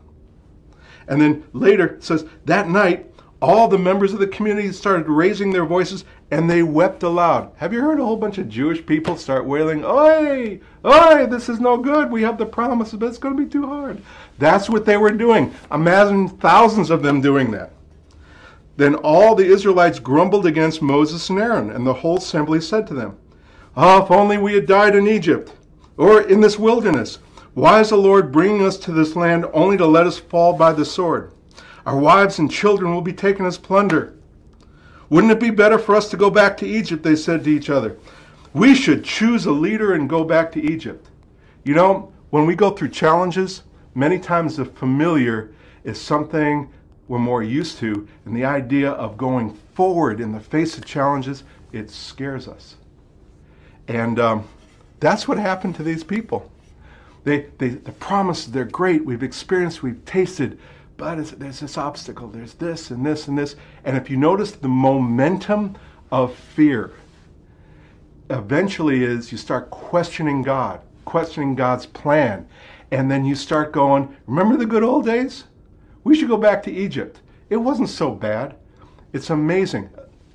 And 1.07 1.19
then 1.19 1.43
later 1.53 1.95
it 1.95 2.03
says, 2.03 2.25
that 2.45 2.69
night, 2.69 3.11
all 3.41 3.67
the 3.67 3.77
members 3.77 4.13
of 4.13 4.19
the 4.19 4.27
community 4.27 4.71
started 4.71 5.07
raising 5.07 5.51
their 5.51 5.65
voices 5.65 6.05
and 6.29 6.49
they 6.49 6.61
wept 6.61 7.03
aloud. 7.03 7.51
Have 7.57 7.73
you 7.73 7.81
heard 7.81 7.99
a 7.99 8.05
whole 8.05 8.15
bunch 8.15 8.37
of 8.37 8.47
Jewish 8.47 8.85
people 8.85 9.17
start 9.17 9.45
wailing, 9.45 9.83
Oi, 9.83 10.59
oi, 10.85 11.25
this 11.25 11.49
is 11.49 11.59
no 11.59 11.77
good. 11.77 12.11
We 12.11 12.21
have 12.21 12.37
the 12.37 12.45
promises, 12.45 12.99
but 12.99 13.07
it's 13.07 13.17
going 13.17 13.35
to 13.35 13.43
be 13.43 13.49
too 13.49 13.65
hard. 13.65 14.01
That's 14.37 14.69
what 14.69 14.85
they 14.85 14.97
were 14.97 15.11
doing. 15.11 15.53
Imagine 15.71 16.29
thousands 16.29 16.89
of 16.89 17.01
them 17.01 17.19
doing 17.19 17.51
that. 17.51 17.73
Then 18.77 18.95
all 18.95 19.35
the 19.35 19.45
Israelites 19.45 19.99
grumbled 19.99 20.45
against 20.45 20.81
Moses 20.81 21.29
and 21.29 21.39
Aaron, 21.39 21.71
and 21.71 21.85
the 21.85 21.93
whole 21.93 22.17
assembly 22.17 22.61
said 22.61 22.87
to 22.87 22.93
them, 22.93 23.17
Oh, 23.75 24.03
if 24.03 24.11
only 24.11 24.37
we 24.37 24.53
had 24.53 24.65
died 24.65 24.95
in 24.95 25.07
Egypt 25.07 25.53
or 25.97 26.21
in 26.21 26.41
this 26.41 26.59
wilderness. 26.59 27.19
Why 27.53 27.81
is 27.81 27.89
the 27.89 27.97
Lord 27.97 28.31
bringing 28.31 28.63
us 28.63 28.77
to 28.77 28.91
this 28.91 29.15
land 29.15 29.45
only 29.53 29.77
to 29.77 29.85
let 29.85 30.07
us 30.07 30.17
fall 30.17 30.53
by 30.53 30.73
the 30.73 30.85
sword? 30.85 31.31
Our 31.85 31.97
wives 31.97 32.39
and 32.39 32.51
children 32.51 32.93
will 32.93 33.01
be 33.01 33.13
taken 33.13 33.45
as 33.45 33.57
plunder. 33.57 34.13
Wouldn't 35.09 35.31
it 35.31 35.39
be 35.39 35.49
better 35.49 35.77
for 35.77 35.95
us 35.95 36.09
to 36.09 36.17
go 36.17 36.29
back 36.29 36.55
to 36.57 36.67
Egypt? 36.67 37.03
They 37.03 37.15
said 37.15 37.43
to 37.43 37.49
each 37.49 37.69
other. 37.69 37.97
We 38.53 38.75
should 38.75 39.03
choose 39.03 39.45
a 39.45 39.51
leader 39.51 39.93
and 39.93 40.09
go 40.09 40.23
back 40.23 40.51
to 40.53 40.61
Egypt. 40.61 41.09
You 41.63 41.73
know, 41.73 42.11
when 42.29 42.45
we 42.45 42.55
go 42.55 42.71
through 42.71 42.89
challenges, 42.89 43.63
many 43.95 44.19
times 44.19 44.57
the 44.57 44.65
familiar 44.65 45.51
is 45.83 45.99
something 45.99 46.71
we're 47.07 47.19
more 47.19 47.43
used 47.43 47.77
to, 47.79 48.07
and 48.25 48.35
the 48.35 48.45
idea 48.45 48.91
of 48.91 49.17
going 49.17 49.53
forward 49.73 50.21
in 50.21 50.31
the 50.31 50.39
face 50.39 50.77
of 50.77 50.85
challenges, 50.85 51.43
it 51.73 51.89
scares 51.89 52.47
us. 52.47 52.75
And 53.87 54.17
um, 54.17 54.47
that's 55.01 55.27
what 55.27 55.37
happened 55.37 55.75
to 55.75 55.83
these 55.83 56.05
people. 56.05 56.49
They, 57.25 57.47
they, 57.57 57.69
the 57.69 57.91
promises, 57.91 58.51
they're 58.51 58.63
great. 58.63 59.03
We've 59.03 59.23
experienced, 59.23 59.83
we've 59.83 60.03
tasted, 60.05 60.57
but 61.01 61.39
there's 61.39 61.59
this 61.59 61.79
obstacle, 61.79 62.27
there's 62.27 62.53
this 62.53 62.91
and 62.91 63.03
this 63.03 63.27
and 63.27 63.35
this. 63.35 63.55
And 63.83 63.97
if 63.97 64.07
you 64.07 64.17
notice 64.17 64.51
the 64.51 64.67
momentum 64.67 65.75
of 66.11 66.35
fear, 66.35 66.91
eventually 68.29 69.03
is 69.03 69.31
you 69.31 69.37
start 69.39 69.71
questioning 69.71 70.43
God, 70.43 70.79
questioning 71.05 71.55
God's 71.55 71.87
plan. 71.87 72.47
And 72.91 73.09
then 73.09 73.25
you 73.25 73.33
start 73.33 73.71
going, 73.71 74.15
remember 74.27 74.57
the 74.57 74.67
good 74.67 74.83
old 74.83 75.03
days? 75.03 75.45
We 76.03 76.15
should 76.15 76.27
go 76.27 76.37
back 76.37 76.61
to 76.63 76.71
Egypt. 76.71 77.21
It 77.49 77.57
wasn't 77.57 77.89
so 77.89 78.11
bad. 78.11 78.53
It's 79.11 79.31
amazing. 79.31 79.89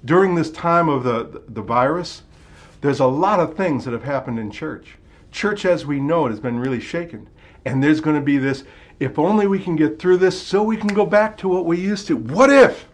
During 0.04 0.34
this 0.34 0.50
time 0.50 0.88
of 0.88 1.04
the, 1.04 1.44
the 1.46 1.62
virus, 1.62 2.22
there's 2.80 2.98
a 2.98 3.06
lot 3.06 3.38
of 3.38 3.56
things 3.56 3.84
that 3.84 3.92
have 3.92 4.02
happened 4.02 4.40
in 4.40 4.50
church. 4.50 4.96
Church 5.30 5.64
as 5.64 5.86
we 5.86 6.00
know 6.00 6.26
it 6.26 6.30
has 6.30 6.40
been 6.40 6.58
really 6.58 6.80
shaken. 6.80 7.28
And 7.64 7.84
there's 7.84 8.00
going 8.00 8.16
to 8.16 8.22
be 8.22 8.38
this 8.38 8.64
if 8.98 9.18
only 9.18 9.46
we 9.46 9.58
can 9.58 9.76
get 9.76 9.98
through 9.98 10.18
this 10.18 10.40
so 10.40 10.62
we 10.62 10.76
can 10.76 10.88
go 10.88 11.06
back 11.06 11.36
to 11.38 11.48
what 11.48 11.66
we 11.66 11.78
used 11.78 12.06
to. 12.06 12.16
What 12.16 12.50
if 12.50 12.86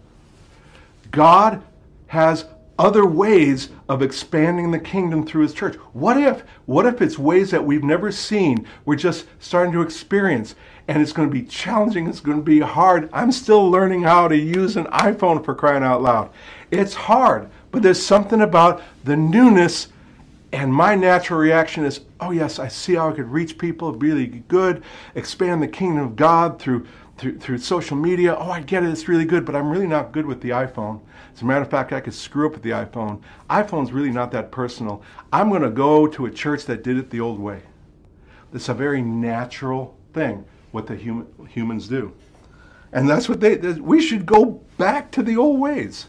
God 1.10 1.62
has 2.08 2.46
other 2.78 3.06
ways 3.06 3.70
of 3.88 4.02
expanding 4.02 4.70
the 4.70 4.78
kingdom 4.78 5.24
through 5.24 5.42
his 5.42 5.54
church? 5.54 5.76
What 5.92 6.16
if? 6.16 6.42
What 6.66 6.86
if 6.86 7.00
it's 7.00 7.18
ways 7.18 7.50
that 7.50 7.64
we've 7.64 7.84
never 7.84 8.10
seen, 8.10 8.66
we're 8.84 8.96
just 8.96 9.26
starting 9.38 9.72
to 9.74 9.82
experience, 9.82 10.54
and 10.88 11.00
it's 11.00 11.12
going 11.12 11.28
to 11.28 11.32
be 11.32 11.42
challenging, 11.42 12.08
it's 12.08 12.20
going 12.20 12.38
to 12.38 12.42
be 12.42 12.60
hard. 12.60 13.08
I'm 13.12 13.30
still 13.30 13.70
learning 13.70 14.02
how 14.02 14.26
to 14.28 14.36
use 14.36 14.76
an 14.76 14.86
iPhone 14.86 15.44
for 15.44 15.54
crying 15.54 15.84
out 15.84 16.02
loud. 16.02 16.30
It's 16.70 16.94
hard, 16.94 17.48
but 17.70 17.82
there's 17.82 18.04
something 18.04 18.40
about 18.40 18.82
the 19.04 19.16
newness 19.16 19.88
and 20.52 20.72
my 20.72 20.94
natural 20.94 21.40
reaction 21.40 21.84
is, 21.84 22.00
oh 22.22 22.30
yes, 22.30 22.58
I 22.58 22.68
see 22.68 22.94
how 22.94 23.10
I 23.10 23.12
could 23.12 23.28
reach 23.28 23.58
people 23.58 23.92
really 23.94 24.26
good, 24.26 24.82
expand 25.14 25.62
the 25.62 25.68
kingdom 25.68 26.04
of 26.04 26.16
God 26.16 26.60
through, 26.60 26.86
through, 27.18 27.38
through 27.38 27.58
social 27.58 27.96
media. 27.96 28.36
Oh, 28.36 28.50
I 28.50 28.60
get 28.60 28.84
it, 28.84 28.90
it's 28.90 29.08
really 29.08 29.24
good, 29.24 29.44
but 29.44 29.56
I'm 29.56 29.68
really 29.68 29.88
not 29.88 30.12
good 30.12 30.24
with 30.24 30.40
the 30.40 30.50
iPhone. 30.50 31.00
As 31.34 31.42
a 31.42 31.44
matter 31.44 31.62
of 31.62 31.70
fact, 31.70 31.92
I 31.92 32.00
could 32.00 32.14
screw 32.14 32.46
up 32.46 32.52
with 32.52 32.62
the 32.62 32.70
iPhone. 32.70 33.20
iPhone's 33.50 33.92
really 33.92 34.12
not 34.12 34.30
that 34.32 34.52
personal. 34.52 35.02
I'm 35.32 35.48
going 35.48 35.62
to 35.62 35.70
go 35.70 36.06
to 36.06 36.26
a 36.26 36.30
church 36.30 36.64
that 36.66 36.84
did 36.84 36.96
it 36.96 37.10
the 37.10 37.20
old 37.20 37.40
way. 37.40 37.62
It's 38.54 38.68
a 38.68 38.74
very 38.74 39.02
natural 39.02 39.96
thing, 40.12 40.44
what 40.70 40.86
the 40.86 40.94
human, 40.94 41.26
humans 41.48 41.88
do. 41.88 42.12
And 42.92 43.08
that's 43.08 43.28
what 43.28 43.40
they, 43.40 43.56
we 43.56 44.00
should 44.00 44.26
go 44.26 44.62
back 44.76 45.10
to 45.12 45.22
the 45.22 45.36
old 45.36 45.58
ways. 45.58 46.06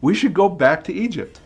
We 0.00 0.14
should 0.14 0.34
go 0.34 0.48
back 0.48 0.84
to 0.84 0.92
Egypt. 0.92 1.40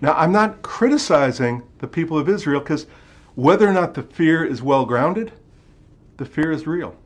Now, 0.00 0.14
I'm 0.14 0.32
not 0.32 0.62
criticizing 0.62 1.62
the 1.78 1.86
people 1.86 2.18
of 2.18 2.28
Israel 2.28 2.60
because 2.60 2.86
whether 3.34 3.68
or 3.68 3.72
not 3.72 3.94
the 3.94 4.02
fear 4.02 4.44
is 4.44 4.62
well 4.62 4.84
grounded, 4.84 5.32
the 6.16 6.24
fear 6.24 6.52
is 6.52 6.66
real. 6.66 6.96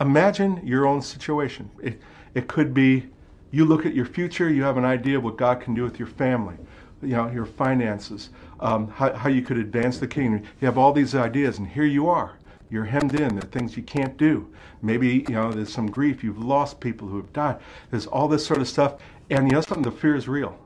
Imagine 0.00 0.60
your 0.66 0.86
own 0.86 1.02
situation. 1.02 1.70
It, 1.82 2.00
it 2.34 2.48
could 2.48 2.74
be 2.74 3.08
you 3.50 3.64
look 3.64 3.84
at 3.84 3.94
your 3.94 4.06
future, 4.06 4.48
you 4.50 4.62
have 4.62 4.76
an 4.76 4.84
idea 4.84 5.18
of 5.18 5.24
what 5.24 5.36
God 5.36 5.60
can 5.60 5.74
do 5.74 5.82
with 5.84 5.98
your 5.98 6.08
family, 6.08 6.56
you 7.02 7.10
know, 7.10 7.30
your 7.30 7.44
finances, 7.44 8.30
um, 8.60 8.88
how, 8.88 9.12
how 9.12 9.28
you 9.28 9.42
could 9.42 9.58
advance 9.58 9.98
the 9.98 10.08
kingdom. 10.08 10.42
You 10.60 10.66
have 10.66 10.78
all 10.78 10.92
these 10.92 11.14
ideas, 11.14 11.58
and 11.58 11.68
here 11.68 11.84
you 11.84 12.08
are. 12.08 12.38
You're 12.70 12.84
hemmed 12.84 13.14
in. 13.14 13.34
There 13.34 13.44
are 13.44 13.48
things 13.48 13.76
you 13.76 13.82
can't 13.82 14.16
do. 14.16 14.50
Maybe, 14.80 15.26
you 15.28 15.34
know, 15.34 15.52
there's 15.52 15.72
some 15.72 15.90
grief. 15.90 16.24
You've 16.24 16.42
lost 16.42 16.80
people 16.80 17.06
who 17.06 17.18
have 17.18 17.32
died. 17.34 17.58
There's 17.90 18.06
all 18.06 18.28
this 18.28 18.46
sort 18.46 18.60
of 18.60 18.68
stuff. 18.68 18.94
And 19.28 19.46
you 19.46 19.52
know 19.52 19.60
something? 19.60 19.82
The 19.82 19.92
fear 19.92 20.16
is 20.16 20.26
real. 20.26 20.58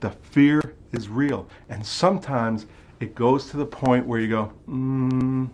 The 0.00 0.10
fear 0.10 0.74
is 0.92 1.08
real. 1.08 1.48
And 1.68 1.84
sometimes 1.84 2.66
it 3.00 3.14
goes 3.14 3.50
to 3.50 3.56
the 3.56 3.66
point 3.66 4.06
where 4.06 4.20
you 4.20 4.28
go, 4.28 4.52
mm, 4.68 5.50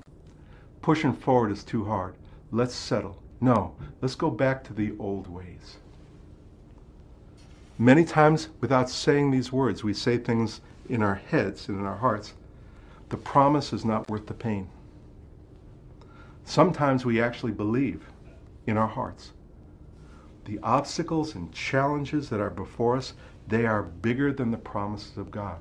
pushing 0.81 1.13
forward 1.13 1.51
is 1.53 1.65
too 1.65 1.85
hard. 1.85 2.15
Let's 2.51 2.75
settle. 2.75 3.23
No, 3.41 3.75
let's 4.01 4.15
go 4.15 4.31
back 4.31 4.63
to 4.65 4.73
the 4.73 4.95
old 4.99 5.27
ways. 5.29 5.79
Many 7.79 8.05
times, 8.05 8.49
without 8.61 8.89
saying 8.89 9.31
these 9.31 9.51
words, 9.51 9.83
we 9.83 9.95
say 9.95 10.19
things 10.19 10.61
in 10.89 11.03
our 11.03 11.17
heads 11.17 11.69
and 11.69 11.81
in 11.81 11.87
our 11.87 11.97
hearts. 11.97 12.35
The 13.09 13.17
promise 13.17 13.73
is 13.73 13.85
not 13.85 14.09
worth 14.09 14.27
the 14.27 14.35
pain. 14.35 14.69
Sometimes 16.45 17.05
we 17.05 17.21
actually 17.21 17.53
believe 17.53 18.05
in 18.67 18.77
our 18.77 18.87
hearts. 18.87 19.33
The 20.45 20.59
obstacles 20.63 21.35
and 21.35 21.53
challenges 21.53 22.29
that 22.29 22.41
are 22.41 22.51
before 22.51 22.97
us 22.97 23.15
they 23.49 23.67
are 23.67 23.83
bigger 23.83 24.33
than 24.33 24.51
the 24.51 24.59
promises 24.59 25.17
of 25.17 25.31
God. 25.31 25.59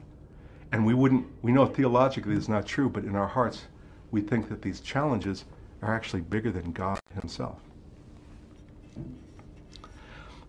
And 0.71 0.85
we 0.85 0.93
wouldn't, 0.93 1.27
we 1.41 1.51
know 1.51 1.65
theologically 1.65 2.35
it's 2.35 2.47
not 2.47 2.65
true, 2.65 2.89
but 2.89 3.03
in 3.03 3.15
our 3.15 3.27
hearts, 3.27 3.63
we 4.11 4.21
think 4.21 4.50
that 4.50 4.61
these 4.61 4.79
challenges 4.79 5.45
are 5.81 5.93
actually 5.93 6.21
bigger 6.21 6.51
than 6.51 6.71
God 6.71 7.00
Himself. 7.19 7.59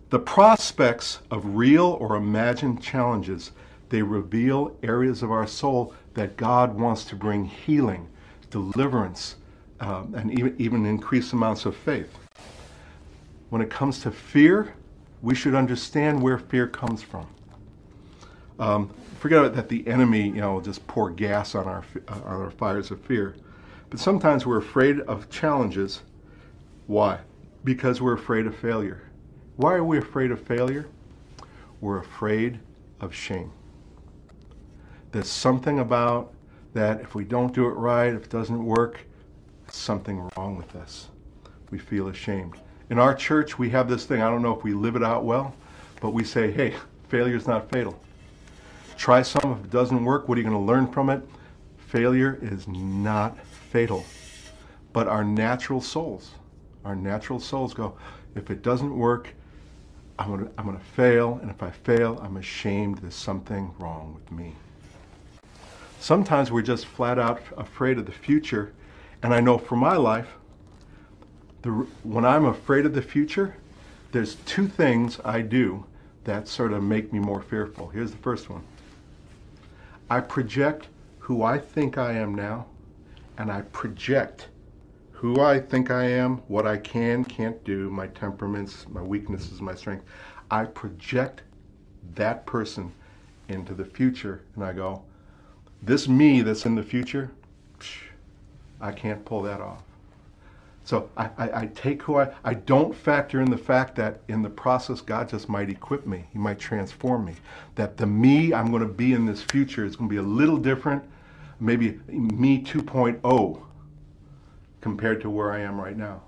The 0.09 0.19
prospects 0.19 1.19
of 1.31 1.55
real 1.55 1.97
or 1.99 2.15
imagined 2.15 2.83
challenges, 2.83 3.51
they 3.89 4.03
reveal 4.03 4.77
areas 4.83 5.23
of 5.23 5.31
our 5.31 5.47
soul 5.47 5.93
that 6.13 6.37
God 6.37 6.75
wants 6.75 7.03
to 7.05 7.15
bring 7.15 7.45
healing, 7.45 8.07
deliverance, 8.51 9.37
um, 9.79 10.13
and 10.15 10.31
even, 10.31 10.55
even 10.59 10.85
increase 10.85 11.33
amounts 11.33 11.65
of 11.65 11.75
faith. 11.75 12.15
When 13.49 13.61
it 13.61 13.69
comes 13.69 13.99
to 14.01 14.11
fear, 14.11 14.75
we 15.23 15.33
should 15.33 15.55
understand 15.55 16.21
where 16.21 16.37
fear 16.37 16.67
comes 16.67 17.01
from. 17.01 17.25
Um, 18.59 18.93
forget 19.19 19.55
that 19.55 19.69
the 19.69 19.87
enemy, 19.87 20.27
you 20.27 20.41
know, 20.41 20.61
just 20.61 20.85
pour 20.85 21.09
gas 21.09 21.55
on 21.55 21.65
our 21.65 21.83
uh, 22.07 22.19
on 22.25 22.41
our 22.41 22.51
fires 22.51 22.91
of 22.91 23.01
fear. 23.01 23.35
But 23.89 23.99
sometimes 23.99 24.45
we're 24.45 24.57
afraid 24.57 24.99
of 24.99 25.29
challenges. 25.29 26.01
Why? 26.87 27.21
Because 27.63 28.01
we're 28.01 28.13
afraid 28.13 28.45
of 28.45 28.55
failure. 28.55 29.01
Why 29.55 29.75
are 29.75 29.83
we 29.83 29.97
afraid 29.97 30.29
of 30.29 30.41
failure? 30.41 30.87
We're 31.79 31.99
afraid 31.99 32.59
of 32.99 33.15
shame. 33.15 33.51
There's 35.11 35.29
something 35.29 35.79
about 35.79 36.33
that 36.73 37.01
if 37.01 37.15
we 37.15 37.23
don't 37.23 37.53
do 37.53 37.67
it 37.67 37.73
right, 37.73 38.13
if 38.13 38.25
it 38.25 38.29
doesn't 38.29 38.63
work, 38.63 38.99
something 39.69 40.29
wrong 40.35 40.57
with 40.57 40.75
us. 40.75 41.07
We 41.69 41.77
feel 41.77 42.09
ashamed. 42.09 42.55
In 42.89 42.99
our 42.99 43.15
church, 43.15 43.57
we 43.57 43.69
have 43.69 43.89
this 43.89 44.05
thing, 44.05 44.21
I 44.21 44.29
don't 44.29 44.41
know 44.41 44.55
if 44.55 44.63
we 44.63 44.73
live 44.73 44.95
it 44.95 45.03
out 45.03 45.23
well, 45.23 45.55
but 46.01 46.11
we 46.11 46.23
say, 46.23 46.51
hey, 46.51 46.75
failure 47.07 47.35
is 47.35 47.47
not 47.47 47.71
fatal. 47.71 47.99
Try 48.97 49.21
some. 49.21 49.57
If 49.59 49.65
it 49.65 49.71
doesn't 49.71 50.03
work, 50.03 50.27
what 50.27 50.37
are 50.37 50.41
you 50.41 50.47
going 50.47 50.59
to 50.59 50.65
learn 50.65 50.91
from 50.91 51.09
it? 51.09 51.21
Failure 51.87 52.37
is 52.41 52.67
not 52.67 53.37
fatal. 53.71 54.05
But 54.91 55.07
our 55.07 55.23
natural 55.23 55.81
souls, 55.81 56.31
our 56.85 56.95
natural 56.95 57.39
souls 57.39 57.73
go, 57.73 57.97
if 58.35 58.51
it 58.51 58.61
doesn't 58.61 58.95
work, 58.95 59.29
I'm 60.19 60.27
going 60.27 60.45
to, 60.45 60.51
I'm 60.57 60.65
going 60.65 60.77
to 60.77 60.83
fail. 60.83 61.39
And 61.41 61.49
if 61.49 61.63
I 61.63 61.71
fail, 61.71 62.19
I'm 62.23 62.37
ashamed 62.37 62.99
there's 62.99 63.15
something 63.15 63.73
wrong 63.79 64.13
with 64.13 64.31
me. 64.31 64.53
Sometimes 65.99 66.51
we're 66.51 66.61
just 66.61 66.85
flat 66.85 67.17
out 67.17 67.41
afraid 67.57 67.97
of 67.97 68.05
the 68.05 68.11
future. 68.11 68.73
And 69.23 69.33
I 69.33 69.39
know 69.39 69.57
for 69.57 69.75
my 69.75 69.95
life, 69.95 70.27
the, 71.63 71.71
when 72.03 72.25
I'm 72.25 72.45
afraid 72.45 72.85
of 72.85 72.93
the 72.93 73.01
future, 73.01 73.55
there's 74.11 74.35
two 74.45 74.67
things 74.67 75.19
I 75.25 75.41
do 75.41 75.85
that 76.25 76.47
sort 76.47 76.71
of 76.71 76.83
make 76.83 77.11
me 77.11 77.19
more 77.19 77.41
fearful. 77.41 77.89
Here's 77.89 78.11
the 78.11 78.17
first 78.17 78.49
one 78.49 78.63
I 80.09 80.19
project 80.19 80.87
who 81.19 81.41
I 81.41 81.57
think 81.57 81.97
I 81.97 82.13
am 82.13 82.35
now, 82.35 82.65
and 83.37 83.51
I 83.51 83.61
project 83.61 84.49
who 85.11 85.39
I 85.39 85.59
think 85.59 85.89
I 85.89 86.03
am, 86.03 86.37
what 86.49 86.67
I 86.67 86.77
can, 86.77 87.23
can't 87.23 87.63
do, 87.63 87.89
my 87.89 88.07
temperaments, 88.07 88.85
my 88.89 89.01
weaknesses, 89.01 89.61
my 89.61 89.73
strength. 89.73 90.03
I 90.51 90.65
project 90.65 91.43
that 92.15 92.45
person 92.45 92.91
into 93.47 93.73
the 93.73 93.85
future 93.85 94.41
and 94.55 94.65
I 94.65 94.73
go, 94.73 95.01
this 95.81 96.09
me 96.09 96.41
that's 96.41 96.65
in 96.65 96.75
the 96.75 96.83
future, 96.83 97.31
psh, 97.79 97.99
I 98.81 98.91
can't 98.91 99.23
pull 99.23 99.41
that 99.43 99.61
off. 99.61 99.83
So 100.85 101.09
I, 101.15 101.29
I, 101.37 101.61
I, 101.61 101.65
take 101.73 102.01
who 102.03 102.19
I, 102.19 102.33
I 102.43 102.55
don't 102.55 102.93
factor 102.93 103.39
in 103.39 103.49
the 103.49 103.57
fact 103.57 103.95
that 103.95 104.19
in 104.27 104.41
the 104.41 104.49
process, 104.49 104.99
God 104.99 105.29
just 105.29 105.47
might 105.47 105.69
equip 105.69 106.05
me. 106.05 106.25
He 106.33 106.37
might 106.37 106.59
transform 106.59 107.25
me. 107.25 107.35
That 107.75 107.95
the 107.95 108.05
me 108.05 108.53
I'm 108.53 108.69
going 108.69 108.81
to 108.81 108.93
be 108.93 109.13
in 109.13 109.25
this 109.25 109.41
future 109.41 109.85
is 109.85 109.95
going 109.95 110.09
to 110.09 110.13
be 110.13 110.19
a 110.19 110.21
little 110.21 110.57
different, 110.57 111.03
maybe 111.59 111.99
me 112.07 112.61
2.0 112.61 113.61
compared 114.81 115.21
to 115.21 115.29
where 115.29 115.53
I 115.53 115.61
am 115.61 115.79
right 115.79 115.95
now. 115.95 116.21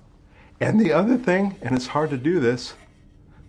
And 0.61 0.79
the 0.79 0.93
other 0.93 1.17
thing, 1.17 1.57
and 1.61 1.75
it's 1.75 1.87
hard 1.87 2.09
to 2.11 2.17
do 2.17 2.39
this 2.39 2.75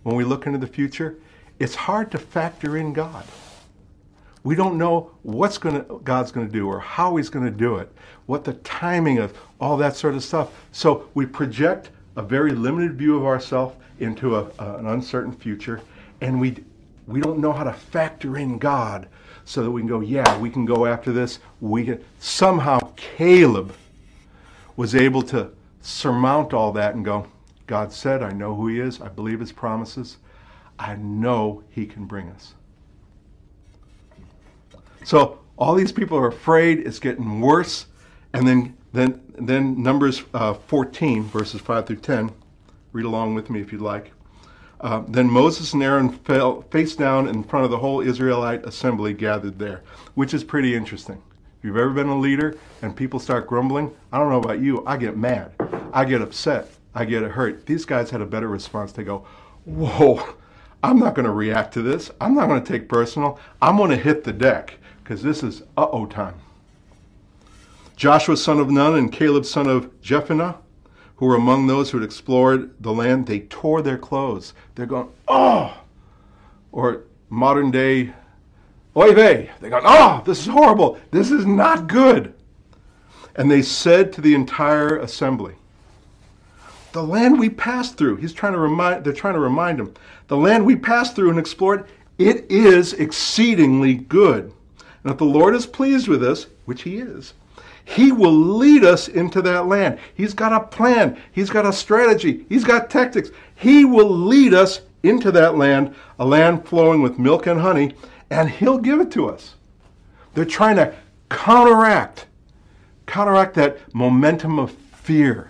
when 0.03 0.17
we 0.17 0.25
look 0.25 0.45
into 0.45 0.59
the 0.59 0.67
future, 0.67 1.15
it's 1.57 1.75
hard 1.75 2.11
to 2.11 2.17
factor 2.17 2.75
in 2.75 2.91
God. 2.91 3.25
We 4.47 4.55
don't 4.55 4.77
know 4.77 5.11
what's 5.23 5.57
going 5.57 5.75
to, 5.75 5.99
God's 6.05 6.31
going 6.31 6.47
to 6.47 6.53
do 6.53 6.69
or 6.69 6.79
how 6.79 7.17
He's 7.17 7.27
going 7.27 7.43
to 7.43 7.51
do 7.51 7.79
it, 7.79 7.91
what 8.27 8.45
the 8.45 8.53
timing 8.53 9.17
of 9.17 9.37
all 9.59 9.75
that 9.75 9.97
sort 9.97 10.15
of 10.15 10.23
stuff. 10.23 10.53
So 10.71 11.09
we 11.15 11.25
project 11.25 11.89
a 12.15 12.21
very 12.21 12.53
limited 12.53 12.93
view 12.93 13.17
of 13.17 13.25
ourselves 13.25 13.75
into 13.99 14.37
a, 14.37 14.45
an 14.57 14.87
uncertain 14.87 15.33
future, 15.33 15.81
and 16.21 16.39
we 16.39 16.63
we 17.07 17.19
don't 17.19 17.39
know 17.39 17.51
how 17.51 17.65
to 17.65 17.73
factor 17.73 18.37
in 18.37 18.57
God 18.57 19.09
so 19.43 19.63
that 19.63 19.69
we 19.69 19.81
can 19.81 19.89
go, 19.89 19.99
yeah, 19.99 20.39
we 20.39 20.49
can 20.49 20.63
go 20.63 20.85
after 20.85 21.11
this. 21.11 21.39
We 21.59 21.83
can 21.83 22.05
somehow 22.19 22.93
Caleb 22.95 23.73
was 24.77 24.95
able 24.95 25.23
to 25.23 25.51
surmount 25.81 26.53
all 26.53 26.71
that 26.71 26.95
and 26.95 27.03
go, 27.03 27.27
God 27.65 27.91
said, 27.91 28.23
I 28.23 28.31
know 28.31 28.55
who 28.55 28.69
He 28.69 28.79
is, 28.79 29.01
I 29.01 29.09
believe 29.09 29.41
His 29.41 29.51
promises, 29.51 30.15
I 30.79 30.95
know 30.95 31.63
He 31.69 31.85
can 31.85 32.05
bring 32.05 32.29
us. 32.29 32.53
So 35.07 35.39
all 35.57 35.73
these 35.73 35.93
people 35.93 36.17
are 36.17 36.27
afraid, 36.27 36.79
it's 36.79 36.99
getting 36.99 37.39
worse. 37.39 37.85
And 38.33 38.45
then, 38.45 38.75
then, 38.91 39.21
then 39.39 39.81
Numbers 39.81 40.23
uh, 40.33 40.53
14, 40.53 41.23
verses 41.23 41.61
5 41.61 41.87
through 41.87 41.95
10, 41.95 42.29
read 42.91 43.05
along 43.05 43.33
with 43.33 43.49
me 43.49 43.61
if 43.61 43.71
you'd 43.71 43.79
like. 43.79 44.11
Uh, 44.81 45.03
then 45.07 45.29
Moses 45.29 45.71
and 45.71 45.81
Aaron 45.81 46.09
fell 46.09 46.63
face 46.63 46.93
down 46.93 47.29
in 47.29 47.41
front 47.41 47.63
of 47.63 47.71
the 47.71 47.77
whole 47.77 48.01
Israelite 48.01 48.65
assembly 48.65 49.13
gathered 49.13 49.57
there, 49.57 49.81
which 50.15 50.33
is 50.33 50.43
pretty 50.43 50.75
interesting. 50.75 51.23
If 51.57 51.63
you've 51.63 51.77
ever 51.77 51.91
been 51.91 52.09
a 52.09 52.19
leader 52.19 52.57
and 52.81 52.93
people 52.93 53.21
start 53.21 53.47
grumbling, 53.47 53.95
I 54.11 54.17
don't 54.17 54.29
know 54.29 54.39
about 54.39 54.59
you, 54.59 54.83
I 54.85 54.97
get 54.97 55.15
mad. 55.15 55.53
I 55.93 56.03
get 56.03 56.21
upset. 56.21 56.69
I 56.93 57.05
get 57.05 57.23
hurt. 57.23 57.65
These 57.65 57.85
guys 57.85 58.09
had 58.09 58.19
a 58.19 58.25
better 58.25 58.49
response. 58.49 58.91
They 58.91 59.05
go, 59.05 59.25
Whoa, 59.63 60.35
I'm 60.83 60.99
not 60.99 61.15
going 61.15 61.27
to 61.27 61.31
react 61.31 61.73
to 61.75 61.81
this. 61.81 62.11
I'm 62.19 62.35
not 62.35 62.49
going 62.49 62.61
to 62.61 62.69
take 62.69 62.89
personal. 62.89 63.39
I'm 63.61 63.77
going 63.77 63.91
to 63.91 63.95
hit 63.95 64.25
the 64.25 64.33
deck 64.33 64.77
because 65.07 65.23
this 65.23 65.41
is 65.41 65.61
uh 65.77 65.87
oh 65.89 66.05
time. 66.05 66.35
Joshua 67.95 68.35
son 68.35 68.59
of 68.59 68.69
Nun 68.69 68.95
and 68.95 69.09
Caleb 69.09 69.45
son 69.45 69.65
of 69.65 69.89
Jephunneh, 70.01 70.57
who 71.15 71.27
were 71.27 71.35
among 71.35 71.65
those 71.65 71.89
who 71.89 71.97
had 71.97 72.05
explored 72.05 72.73
the 72.83 72.91
land, 72.91 73.25
they 73.25 73.39
tore 73.39 73.81
their 73.81 73.97
clothes. 73.97 74.53
They're 74.75 74.85
going, 74.85 75.07
oh! 75.29 75.81
Or 76.73 77.03
modern 77.29 77.71
day, 77.71 78.11
oy 78.97 79.13
vey. 79.13 79.49
They're 79.61 79.69
going, 79.69 79.85
oh, 79.85 80.23
this 80.25 80.41
is 80.41 80.47
horrible. 80.47 80.99
This 81.11 81.31
is 81.31 81.45
not 81.45 81.87
good. 81.87 82.33
And 83.33 83.49
they 83.49 83.61
said 83.61 84.11
to 84.13 84.21
the 84.21 84.35
entire 84.35 84.97
assembly, 84.97 85.55
the 86.91 87.03
land 87.03 87.39
we 87.39 87.49
passed 87.49 87.97
through, 87.97 88.17
he's 88.17 88.33
trying 88.33 88.53
to 88.53 88.59
remind, 88.59 89.05
they're 89.05 89.13
trying 89.13 89.35
to 89.35 89.39
remind 89.39 89.79
him, 89.79 89.93
the 90.27 90.37
land 90.37 90.65
we 90.65 90.75
passed 90.75 91.15
through 91.15 91.29
and 91.29 91.39
explored, 91.39 91.87
it 92.17 92.51
is 92.51 92.91
exceedingly 92.91 93.93
good. 93.93 94.51
And 95.07 95.13
if 95.13 95.19
the 95.19 95.23
Lord 95.23 95.55
is 95.55 95.65
pleased 95.65 96.09
with 96.09 96.21
us, 96.21 96.47
which 96.65 96.81
He 96.81 96.97
is, 96.97 97.33
He 97.85 98.11
will 98.11 98.35
lead 98.35 98.83
us 98.83 99.07
into 99.07 99.41
that 99.41 99.65
land. 99.65 99.99
He's 100.13 100.33
got 100.33 100.51
a 100.51 100.59
plan, 100.59 101.17
He's 101.31 101.49
got 101.49 101.65
a 101.65 101.71
strategy, 101.71 102.45
He's 102.49 102.65
got 102.65 102.89
tactics. 102.89 103.31
He 103.55 103.85
will 103.85 104.09
lead 104.09 104.53
us 104.53 104.81
into 105.03 105.31
that 105.31 105.55
land, 105.55 105.95
a 106.19 106.25
land 106.25 106.67
flowing 106.67 107.01
with 107.01 107.17
milk 107.17 107.47
and 107.47 107.61
honey, 107.61 107.93
and 108.29 108.49
He'll 108.49 108.79
give 108.79 108.99
it 108.99 109.09
to 109.11 109.29
us. 109.29 109.55
They're 110.33 110.43
trying 110.43 110.75
to 110.75 110.93
counteract, 111.29 112.25
counteract 113.05 113.55
that 113.55 113.77
momentum 113.95 114.59
of 114.59 114.73
fear. 114.73 115.49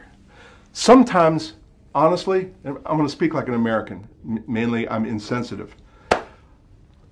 Sometimes, 0.72 1.54
honestly, 1.96 2.52
I'm 2.63 2.84
going 2.84 3.08
to 3.08 3.10
speak 3.10 3.34
like 3.34 3.48
an 3.48 3.56
American, 3.56 4.08
mainly 4.24 4.88
I'm 4.88 5.06
insensitive. 5.06 5.76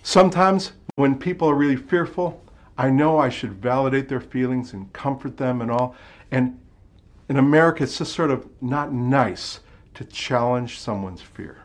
Sometimes 0.03 0.73
when 0.95 1.17
people 1.17 1.49
are 1.49 1.55
really 1.55 1.75
fearful, 1.75 2.41
I 2.77 2.89
know 2.89 3.19
I 3.19 3.27
should 3.29 3.51
validate 3.51 4.07
their 4.07 4.21
feelings 4.21 4.71
and 4.71 4.91
comfort 4.93 5.35
them 5.37 5.61
and 5.61 5.69
all. 5.69 5.95
And 6.31 6.57
in 7.27 7.37
America, 7.37 7.83
it's 7.83 7.97
just 7.97 8.13
sort 8.13 8.31
of 8.31 8.47
not 8.61 8.93
nice 8.93 9.59
to 9.95 10.05
challenge 10.05 10.79
someone's 10.79 11.21
fear. 11.21 11.57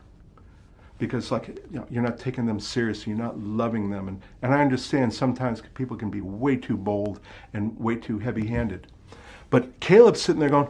Because 0.99 1.31
like 1.31 1.49
you 1.49 1.79
know, 1.79 1.87
you're 1.89 2.03
not 2.03 2.19
taking 2.19 2.45
them 2.45 2.59
seriously, 2.59 3.13
you're 3.13 3.23
not 3.23 3.39
loving 3.39 3.89
them. 3.89 4.09
And, 4.09 4.21
and 4.43 4.53
I 4.53 4.61
understand 4.61 5.15
sometimes 5.15 5.63
people 5.75 5.97
can 5.97 6.11
be 6.11 6.21
way 6.21 6.57
too 6.57 6.77
bold 6.77 7.21
and 7.55 7.79
way 7.79 7.97
too 7.97 8.19
heavy-handed. 8.19 8.89
But 9.49 9.79
Caleb's 9.81 10.21
sitting 10.21 10.41
there 10.41 10.51
going, 10.51 10.69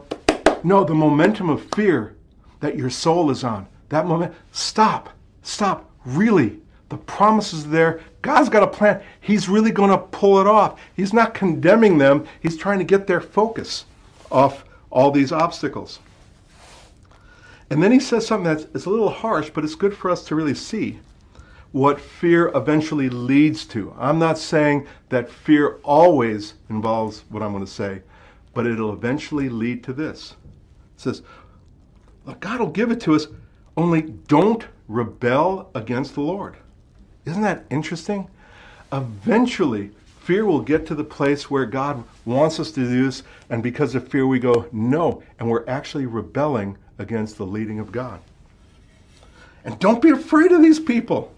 no, 0.63 0.83
the 0.83 0.93
momentum 0.93 1.49
of 1.49 1.65
fear 1.73 2.15
that 2.59 2.77
your 2.77 2.91
soul 2.91 3.31
is 3.31 3.43
on, 3.43 3.67
that 3.89 4.05
moment, 4.05 4.35
stop, 4.51 5.09
stop, 5.41 5.89
really, 6.05 6.59
the 6.91 6.97
promises 6.97 7.67
there. 7.67 8.01
God's 8.21 8.49
got 8.49 8.63
a 8.63 8.67
plan. 8.67 9.01
He's 9.21 9.49
really 9.49 9.71
going 9.71 9.89
to 9.89 9.97
pull 9.97 10.39
it 10.39 10.45
off. 10.45 10.79
He's 10.93 11.13
not 11.13 11.33
condemning 11.33 11.97
them, 11.97 12.27
He's 12.41 12.57
trying 12.57 12.79
to 12.79 12.85
get 12.85 13.07
their 13.07 13.21
focus 13.21 13.85
off 14.29 14.65
all 14.91 15.09
these 15.09 15.31
obstacles. 15.31 15.99
And 17.69 17.81
then 17.81 17.93
he 17.93 18.01
says 18.01 18.27
something 18.27 18.65
that's 18.73 18.85
a 18.85 18.89
little 18.89 19.09
harsh, 19.09 19.49
but 19.49 19.63
it's 19.63 19.75
good 19.75 19.95
for 19.95 20.11
us 20.11 20.25
to 20.25 20.35
really 20.35 20.53
see 20.53 20.99
what 21.71 22.01
fear 22.01 22.51
eventually 22.53 23.07
leads 23.07 23.65
to. 23.67 23.95
I'm 23.97 24.19
not 24.19 24.37
saying 24.37 24.87
that 25.07 25.31
fear 25.31 25.79
always 25.83 26.55
involves 26.69 27.23
what 27.29 27.41
I'm 27.41 27.53
going 27.53 27.65
to 27.65 27.71
say, 27.71 28.01
but 28.53 28.67
it'll 28.67 28.91
eventually 28.91 29.47
lead 29.47 29.85
to 29.85 29.93
this. 29.93 30.35
It 30.97 31.01
says, 31.01 31.21
God 32.41 32.59
will 32.59 32.67
give 32.67 32.91
it 32.91 32.99
to 33.01 33.15
us, 33.15 33.27
only 33.77 34.01
don't 34.01 34.65
rebel 34.89 35.71
against 35.73 36.15
the 36.15 36.21
Lord. 36.21 36.57
Isn't 37.25 37.41
that 37.43 37.65
interesting? 37.69 38.27
Eventually, 38.91 39.91
fear 40.21 40.45
will 40.45 40.61
get 40.61 40.85
to 40.87 40.95
the 40.95 41.03
place 41.03 41.49
where 41.49 41.65
God 41.65 42.03
wants 42.25 42.59
us 42.59 42.71
to 42.71 42.81
do 42.81 43.05
this, 43.05 43.23
and 43.49 43.63
because 43.63 43.95
of 43.95 44.07
fear, 44.07 44.27
we 44.27 44.39
go, 44.39 44.67
no, 44.71 45.23
and 45.39 45.49
we're 45.49 45.67
actually 45.67 46.05
rebelling 46.05 46.77
against 46.97 47.37
the 47.37 47.45
leading 47.45 47.79
of 47.79 47.91
God. 47.91 48.19
And 49.63 49.77
don't 49.79 50.01
be 50.01 50.09
afraid 50.09 50.51
of 50.51 50.61
these 50.61 50.79
people 50.79 51.33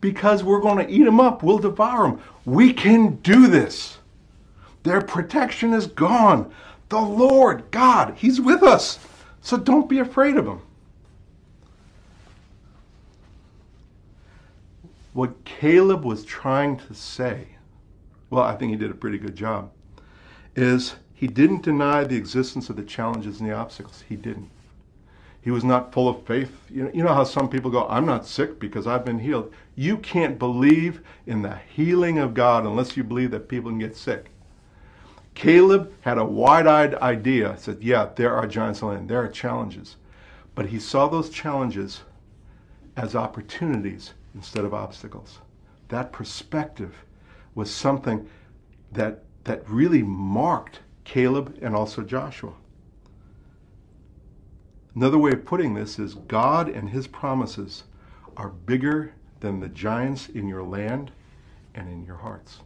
because 0.00 0.44
we're 0.44 0.60
going 0.60 0.86
to 0.86 0.92
eat 0.92 1.04
them 1.04 1.20
up, 1.20 1.42
we'll 1.42 1.58
devour 1.58 2.08
them. 2.08 2.20
We 2.44 2.72
can 2.72 3.16
do 3.16 3.46
this. 3.48 3.98
Their 4.82 5.00
protection 5.00 5.72
is 5.72 5.86
gone. 5.86 6.52
The 6.88 7.00
Lord, 7.00 7.70
God, 7.70 8.14
He's 8.16 8.40
with 8.40 8.62
us. 8.62 8.98
So 9.42 9.56
don't 9.56 9.88
be 9.88 9.98
afraid 9.98 10.36
of 10.36 10.44
them. 10.44 10.62
What 15.16 15.46
Caleb 15.46 16.04
was 16.04 16.26
trying 16.26 16.76
to 16.76 16.92
say, 16.92 17.48
well, 18.28 18.44
I 18.44 18.54
think 18.54 18.70
he 18.72 18.76
did 18.76 18.90
a 18.90 18.94
pretty 18.94 19.16
good 19.16 19.34
job, 19.34 19.70
is 20.54 20.96
he 21.14 21.26
didn't 21.26 21.62
deny 21.62 22.04
the 22.04 22.16
existence 22.16 22.68
of 22.68 22.76
the 22.76 22.82
challenges 22.82 23.40
and 23.40 23.48
the 23.48 23.54
obstacles. 23.54 24.04
He 24.06 24.14
didn't. 24.14 24.50
He 25.40 25.50
was 25.50 25.64
not 25.64 25.90
full 25.90 26.06
of 26.06 26.26
faith. 26.26 26.54
You 26.68 26.84
know, 26.84 26.90
you 26.92 27.02
know 27.02 27.14
how 27.14 27.24
some 27.24 27.48
people 27.48 27.70
go, 27.70 27.88
I'm 27.88 28.04
not 28.04 28.26
sick 28.26 28.60
because 28.60 28.86
I've 28.86 29.06
been 29.06 29.20
healed. 29.20 29.54
You 29.74 29.96
can't 29.96 30.38
believe 30.38 31.00
in 31.26 31.40
the 31.40 31.60
healing 31.74 32.18
of 32.18 32.34
God 32.34 32.66
unless 32.66 32.94
you 32.94 33.02
believe 33.02 33.30
that 33.30 33.48
people 33.48 33.70
can 33.70 33.78
get 33.78 33.96
sick. 33.96 34.26
Caleb 35.34 35.94
had 36.02 36.18
a 36.18 36.24
wide 36.26 36.66
eyed 36.66 36.94
idea, 36.96 37.56
said, 37.56 37.78
Yeah, 37.80 38.10
there 38.16 38.34
are 38.34 38.46
giants 38.46 38.82
in 38.82 38.88
the 38.88 38.94
land, 38.94 39.08
there 39.08 39.22
are 39.22 39.28
challenges. 39.28 39.96
But 40.54 40.66
he 40.66 40.78
saw 40.78 41.08
those 41.08 41.30
challenges 41.30 42.02
as 42.98 43.14
opportunities 43.14 44.12
instead 44.36 44.64
of 44.64 44.72
obstacles. 44.72 45.40
That 45.88 46.12
perspective 46.12 46.94
was 47.54 47.70
something 47.70 48.28
that, 48.92 49.24
that 49.44 49.68
really 49.68 50.02
marked 50.02 50.80
Caleb 51.04 51.58
and 51.62 51.74
also 51.74 52.02
Joshua. 52.02 52.52
Another 54.94 55.18
way 55.18 55.32
of 55.32 55.44
putting 55.44 55.74
this 55.74 55.98
is 55.98 56.14
God 56.14 56.68
and 56.68 56.90
his 56.90 57.06
promises 57.06 57.84
are 58.36 58.50
bigger 58.50 59.12
than 59.40 59.60
the 59.60 59.68
giants 59.68 60.28
in 60.28 60.46
your 60.48 60.62
land 60.62 61.10
and 61.74 61.88
in 61.88 62.04
your 62.04 62.16
hearts. 62.16 62.60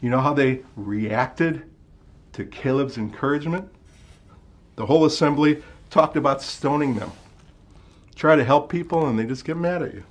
You 0.00 0.10
know 0.10 0.20
how 0.20 0.34
they 0.34 0.62
reacted 0.76 1.62
to 2.32 2.44
Caleb's 2.44 2.96
encouragement, 2.96 3.68
the 4.76 4.86
whole 4.86 5.04
assembly 5.04 5.62
talked 5.90 6.16
about 6.16 6.40
stoning 6.40 6.94
them. 6.94 7.12
Try 8.20 8.36
to 8.36 8.44
help 8.44 8.68
people 8.68 9.06
and 9.06 9.18
they 9.18 9.24
just 9.24 9.46
get 9.46 9.56
mad 9.56 9.80
at 9.80 9.94
you. 9.94 10.04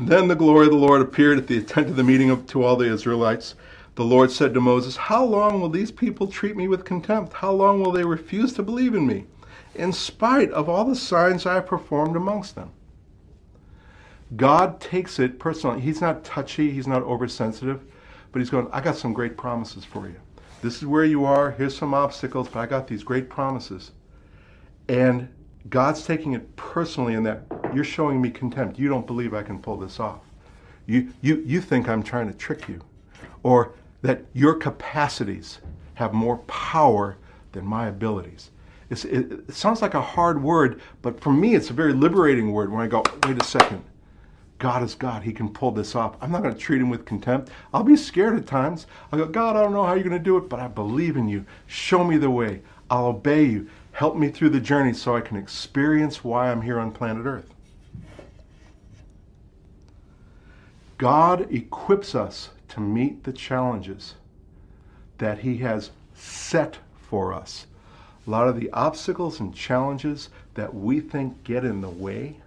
Then 0.00 0.26
the 0.26 0.34
glory 0.34 0.66
of 0.66 0.72
the 0.72 0.78
Lord 0.78 1.00
appeared 1.00 1.38
at 1.38 1.46
the 1.46 1.62
tent 1.62 1.88
of 1.88 1.94
the 1.94 2.02
meeting 2.02 2.28
of, 2.28 2.48
to 2.48 2.64
all 2.64 2.74
the 2.74 2.92
Israelites. 2.92 3.54
The 3.94 4.04
Lord 4.04 4.32
said 4.32 4.52
to 4.52 4.60
Moses, 4.60 4.96
How 4.96 5.24
long 5.24 5.60
will 5.60 5.68
these 5.68 5.92
people 5.92 6.26
treat 6.26 6.56
me 6.56 6.66
with 6.66 6.84
contempt? 6.84 7.34
How 7.34 7.52
long 7.52 7.80
will 7.80 7.92
they 7.92 8.02
refuse 8.02 8.52
to 8.54 8.64
believe 8.64 8.96
in 8.96 9.06
me, 9.06 9.26
in 9.76 9.92
spite 9.92 10.50
of 10.50 10.68
all 10.68 10.84
the 10.84 10.96
signs 10.96 11.46
I 11.46 11.54
have 11.54 11.66
performed 11.66 12.16
amongst 12.16 12.56
them? 12.56 12.72
God 14.34 14.80
takes 14.80 15.20
it 15.20 15.38
personally. 15.38 15.82
He's 15.82 16.00
not 16.00 16.24
touchy, 16.24 16.72
he's 16.72 16.88
not 16.88 17.04
oversensitive, 17.04 17.80
but 18.32 18.40
he's 18.40 18.50
going, 18.50 18.66
I 18.72 18.80
got 18.80 18.96
some 18.96 19.12
great 19.12 19.36
promises 19.36 19.84
for 19.84 20.08
you. 20.08 20.16
This 20.62 20.78
is 20.78 20.86
where 20.86 21.04
you 21.04 21.24
are, 21.24 21.52
here's 21.52 21.78
some 21.78 21.94
obstacles, 21.94 22.48
but 22.48 22.58
I 22.58 22.66
got 22.66 22.88
these 22.88 23.04
great 23.04 23.30
promises. 23.30 23.92
And 24.88 25.28
God's 25.70 26.04
taking 26.04 26.34
it 26.34 26.56
personally 26.56 27.14
in 27.14 27.22
that 27.24 27.42
you're 27.74 27.84
showing 27.84 28.20
me 28.20 28.30
contempt. 28.30 28.78
You 28.78 28.88
don't 28.88 29.06
believe 29.06 29.34
I 29.34 29.42
can 29.42 29.58
pull 29.58 29.76
this 29.76 29.98
off. 29.98 30.20
You, 30.86 31.12
you, 31.22 31.42
you 31.46 31.60
think 31.60 31.88
I'm 31.88 32.02
trying 32.02 32.30
to 32.30 32.36
trick 32.36 32.68
you. 32.68 32.80
Or 33.42 33.72
that 34.02 34.22
your 34.34 34.54
capacities 34.54 35.60
have 35.94 36.12
more 36.12 36.38
power 36.38 37.16
than 37.52 37.64
my 37.64 37.86
abilities. 37.86 38.50
It, 38.90 39.04
it 39.04 39.54
sounds 39.54 39.80
like 39.80 39.94
a 39.94 40.00
hard 40.00 40.42
word, 40.42 40.80
but 41.00 41.20
for 41.20 41.32
me, 41.32 41.54
it's 41.54 41.70
a 41.70 41.72
very 41.72 41.92
liberating 41.92 42.52
word 42.52 42.70
when 42.70 42.82
I 42.82 42.86
go, 42.86 43.02
wait 43.26 43.40
a 43.40 43.44
second. 43.44 43.82
God 44.58 44.82
is 44.82 44.94
God. 44.94 45.22
He 45.22 45.32
can 45.32 45.48
pull 45.48 45.72
this 45.72 45.94
off. 45.94 46.16
I'm 46.20 46.30
not 46.30 46.42
going 46.42 46.54
to 46.54 46.60
treat 46.60 46.80
him 46.80 46.90
with 46.90 47.04
contempt. 47.04 47.50
I'll 47.72 47.82
be 47.82 47.96
scared 47.96 48.36
at 48.36 48.46
times. 48.46 48.86
I'll 49.10 49.18
go, 49.18 49.26
God, 49.26 49.56
I 49.56 49.62
don't 49.62 49.72
know 49.72 49.84
how 49.84 49.94
you're 49.94 50.04
going 50.04 50.16
to 50.16 50.24
do 50.24 50.36
it, 50.36 50.48
but 50.48 50.60
I 50.60 50.68
believe 50.68 51.16
in 51.16 51.28
you. 51.28 51.44
Show 51.66 52.04
me 52.04 52.18
the 52.18 52.30
way. 52.30 52.62
I'll 52.88 53.06
obey 53.06 53.44
you. 53.44 53.68
Help 53.94 54.16
me 54.16 54.28
through 54.28 54.50
the 54.50 54.58
journey 54.58 54.92
so 54.92 55.14
I 55.16 55.20
can 55.20 55.36
experience 55.36 56.24
why 56.24 56.50
I'm 56.50 56.62
here 56.62 56.80
on 56.80 56.90
planet 56.90 57.26
Earth. 57.26 57.54
God 60.98 61.46
equips 61.52 62.12
us 62.12 62.50
to 62.70 62.80
meet 62.80 63.22
the 63.22 63.32
challenges 63.32 64.14
that 65.18 65.38
He 65.38 65.58
has 65.58 65.92
set 66.12 66.78
for 67.08 67.32
us. 67.32 67.66
A 68.26 68.30
lot 68.30 68.48
of 68.48 68.58
the 68.58 68.68
obstacles 68.72 69.38
and 69.38 69.54
challenges 69.54 70.28
that 70.54 70.74
we 70.74 70.98
think 70.98 71.44
get 71.44 71.64
in 71.64 71.80
the 71.80 71.88
way 71.88 72.38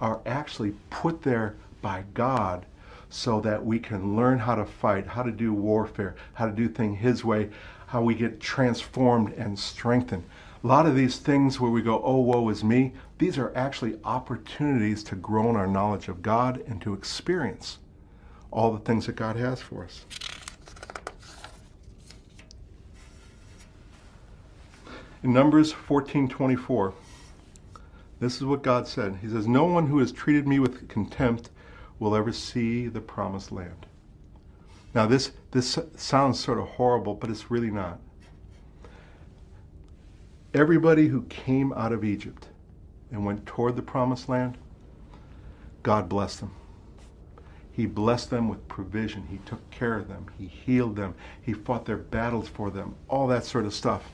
are 0.00 0.20
actually 0.24 0.74
put 0.88 1.22
there 1.22 1.56
by 1.80 2.04
God 2.14 2.64
so 3.10 3.40
that 3.40 3.66
we 3.66 3.80
can 3.80 4.14
learn 4.14 4.38
how 4.38 4.54
to 4.54 4.64
fight, 4.64 5.08
how 5.08 5.24
to 5.24 5.32
do 5.32 5.52
warfare, 5.52 6.14
how 6.34 6.46
to 6.46 6.52
do 6.52 6.68
things 6.68 7.00
His 7.00 7.24
way, 7.24 7.50
how 7.92 8.00
we 8.00 8.14
get 8.14 8.40
transformed 8.40 9.34
and 9.34 9.58
strengthened. 9.58 10.24
A 10.64 10.66
lot 10.66 10.86
of 10.86 10.96
these 10.96 11.18
things 11.18 11.60
where 11.60 11.70
we 11.70 11.82
go, 11.82 12.02
oh, 12.02 12.20
woe 12.20 12.48
is 12.48 12.64
me, 12.64 12.94
these 13.18 13.36
are 13.36 13.52
actually 13.54 13.98
opportunities 14.02 15.04
to 15.04 15.14
grow 15.14 15.50
in 15.50 15.56
our 15.56 15.66
knowledge 15.66 16.08
of 16.08 16.22
God 16.22 16.64
and 16.66 16.80
to 16.80 16.94
experience 16.94 17.80
all 18.50 18.72
the 18.72 18.78
things 18.78 19.04
that 19.04 19.16
God 19.16 19.36
has 19.36 19.60
for 19.60 19.84
us. 19.84 20.06
In 25.22 25.34
Numbers 25.34 25.74
14:24, 25.74 26.94
this 28.20 28.36
is 28.36 28.44
what 28.46 28.62
God 28.62 28.88
said. 28.88 29.16
He 29.20 29.28
says, 29.28 29.46
"No 29.46 29.66
one 29.66 29.88
who 29.88 29.98
has 29.98 30.12
treated 30.12 30.48
me 30.48 30.58
with 30.58 30.88
contempt 30.88 31.50
will 31.98 32.16
ever 32.16 32.32
see 32.32 32.88
the 32.88 33.02
promised 33.02 33.52
land." 33.52 33.84
Now 34.94 35.04
this 35.04 35.32
this 35.52 35.78
sounds 35.96 36.40
sort 36.40 36.58
of 36.58 36.66
horrible, 36.66 37.14
but 37.14 37.30
it's 37.30 37.50
really 37.50 37.70
not. 37.70 38.00
Everybody 40.54 41.08
who 41.08 41.22
came 41.24 41.72
out 41.74 41.92
of 41.92 42.04
Egypt 42.04 42.48
and 43.10 43.24
went 43.24 43.46
toward 43.46 43.76
the 43.76 43.82
promised 43.82 44.28
land, 44.28 44.56
God 45.82 46.08
blessed 46.08 46.40
them. 46.40 46.52
He 47.70 47.86
blessed 47.86 48.30
them 48.30 48.48
with 48.48 48.66
provision. 48.68 49.26
He 49.30 49.38
took 49.38 49.70
care 49.70 49.96
of 49.96 50.08
them. 50.08 50.26
He 50.38 50.46
healed 50.46 50.96
them. 50.96 51.14
He 51.40 51.52
fought 51.52 51.86
their 51.86 51.96
battles 51.96 52.48
for 52.48 52.70
them, 52.70 52.94
all 53.08 53.26
that 53.28 53.44
sort 53.44 53.64
of 53.64 53.74
stuff. 53.74 54.10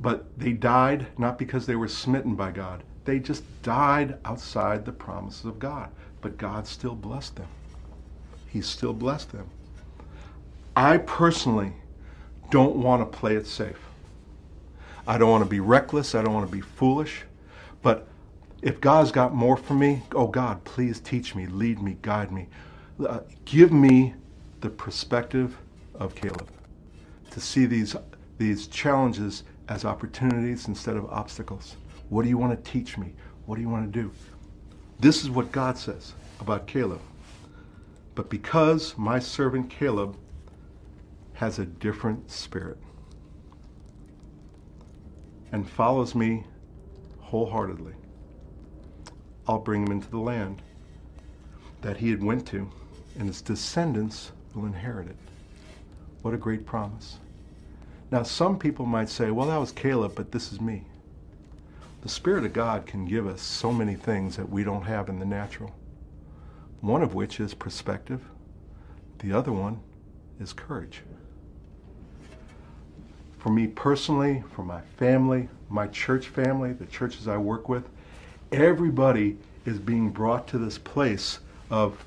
But 0.00 0.38
they 0.38 0.52
died 0.52 1.06
not 1.18 1.38
because 1.38 1.66
they 1.66 1.76
were 1.76 1.88
smitten 1.88 2.34
by 2.34 2.52
God. 2.52 2.82
They 3.04 3.18
just 3.18 3.44
died 3.62 4.18
outside 4.24 4.84
the 4.84 4.92
promises 4.92 5.44
of 5.44 5.58
God. 5.58 5.90
But 6.20 6.38
God 6.38 6.66
still 6.66 6.94
blessed 6.94 7.36
them. 7.36 7.48
He 8.46 8.60
still 8.60 8.92
blessed 8.92 9.32
them. 9.32 9.46
I 10.80 10.96
personally 10.96 11.74
don't 12.48 12.76
want 12.76 13.02
to 13.02 13.18
play 13.18 13.36
it 13.36 13.46
safe. 13.46 13.76
I 15.06 15.18
don't 15.18 15.28
want 15.28 15.44
to 15.44 15.50
be 15.50 15.60
reckless. 15.60 16.14
I 16.14 16.22
don't 16.22 16.32
want 16.32 16.48
to 16.48 16.56
be 16.56 16.62
foolish. 16.62 17.20
But 17.82 18.08
if 18.62 18.80
God's 18.80 19.12
got 19.12 19.34
more 19.34 19.58
for 19.58 19.74
me, 19.74 20.02
oh 20.14 20.26
God, 20.26 20.64
please 20.64 20.98
teach 20.98 21.34
me, 21.34 21.46
lead 21.46 21.82
me, 21.82 21.98
guide 22.00 22.32
me. 22.32 22.48
Uh, 23.06 23.20
give 23.44 23.72
me 23.74 24.14
the 24.62 24.70
perspective 24.70 25.54
of 25.96 26.14
Caleb 26.14 26.48
to 27.30 27.40
see 27.40 27.66
these, 27.66 27.94
these 28.38 28.66
challenges 28.66 29.44
as 29.68 29.84
opportunities 29.84 30.66
instead 30.66 30.96
of 30.96 31.04
obstacles. 31.10 31.76
What 32.08 32.22
do 32.22 32.30
you 32.30 32.38
want 32.38 32.64
to 32.64 32.70
teach 32.70 32.96
me? 32.96 33.12
What 33.44 33.56
do 33.56 33.60
you 33.60 33.68
want 33.68 33.92
to 33.92 34.00
do? 34.00 34.10
This 34.98 35.24
is 35.24 35.28
what 35.28 35.52
God 35.52 35.76
says 35.76 36.14
about 36.40 36.66
Caleb. 36.66 37.02
But 38.14 38.30
because 38.30 38.96
my 38.96 39.18
servant 39.18 39.68
Caleb 39.68 40.16
has 41.40 41.58
a 41.58 41.64
different 41.64 42.30
spirit 42.30 42.76
and 45.52 45.66
follows 45.66 46.14
me 46.14 46.44
wholeheartedly, 47.18 47.94
I'll 49.48 49.58
bring 49.58 49.86
him 49.86 49.90
into 49.90 50.10
the 50.10 50.18
land 50.18 50.60
that 51.80 51.96
he 51.96 52.10
had 52.10 52.22
went 52.22 52.46
to, 52.48 52.70
and 53.18 53.26
his 53.26 53.40
descendants 53.40 54.32
will 54.54 54.66
inherit 54.66 55.08
it. 55.08 55.16
What 56.20 56.34
a 56.34 56.36
great 56.36 56.66
promise. 56.66 57.16
Now, 58.10 58.22
some 58.22 58.58
people 58.58 58.84
might 58.84 59.08
say, 59.08 59.30
well, 59.30 59.48
that 59.48 59.56
was 59.56 59.72
Caleb, 59.72 60.12
but 60.14 60.32
this 60.32 60.52
is 60.52 60.60
me. 60.60 60.84
The 62.02 62.10
Spirit 62.10 62.44
of 62.44 62.52
God 62.52 62.84
can 62.84 63.06
give 63.06 63.26
us 63.26 63.40
so 63.40 63.72
many 63.72 63.94
things 63.94 64.36
that 64.36 64.50
we 64.50 64.62
don't 64.62 64.82
have 64.82 65.08
in 65.08 65.18
the 65.18 65.24
natural. 65.24 65.74
One 66.82 67.02
of 67.02 67.14
which 67.14 67.40
is 67.40 67.54
perspective, 67.54 68.20
the 69.20 69.32
other 69.32 69.52
one 69.52 69.80
is 70.38 70.52
courage. 70.52 71.00
For 73.40 73.48
me 73.48 73.66
personally, 73.66 74.44
for 74.54 74.62
my 74.62 74.82
family, 74.98 75.48
my 75.70 75.86
church 75.86 76.28
family, 76.28 76.74
the 76.74 76.84
churches 76.84 77.26
I 77.26 77.38
work 77.38 77.70
with, 77.70 77.88
everybody 78.52 79.38
is 79.64 79.78
being 79.78 80.10
brought 80.10 80.46
to 80.48 80.58
this 80.58 80.76
place 80.76 81.38
of 81.70 82.04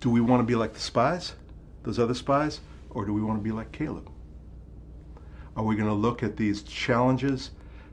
do 0.00 0.10
we 0.10 0.20
want 0.20 0.40
to 0.40 0.44
be 0.44 0.54
like 0.54 0.74
the 0.74 0.80
spies, 0.80 1.34
those 1.82 1.98
other 1.98 2.12
spies, 2.12 2.60
or 2.90 3.06
do 3.06 3.14
we 3.14 3.22
want 3.22 3.38
to 3.38 3.42
be 3.42 3.52
like 3.52 3.72
Caleb? 3.72 4.10
Are 5.56 5.64
we 5.64 5.76
going 5.76 5.88
to 5.88 5.94
look 5.94 6.22
at 6.22 6.36
these 6.36 6.62
challenges 6.62 7.50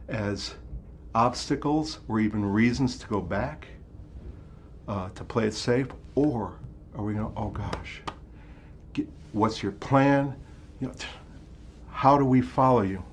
as 0.10 0.56
obstacles 1.16 2.00
or 2.10 2.20
even 2.20 2.44
reasons 2.46 2.98
to 2.98 3.08
go 3.08 3.22
back, 3.22 3.68
uh, 4.90 5.10
to 5.10 5.24
play 5.24 5.48
it 5.48 5.54
safe? 5.54 5.88
Or 6.16 6.60
are 6.96 7.04
we 7.04 7.14
going 7.14 7.32
to, 7.32 7.40
oh 7.40 7.50
gosh, 7.50 8.02
get, 8.92 9.08
what's 9.32 9.64
your 9.64 9.72
plan? 9.74 10.36
You 10.82 10.88
know, 10.88 10.94
how 12.00 12.18
do 12.18 12.24
we 12.24 12.40
follow 12.40 12.80
you? 12.80 13.04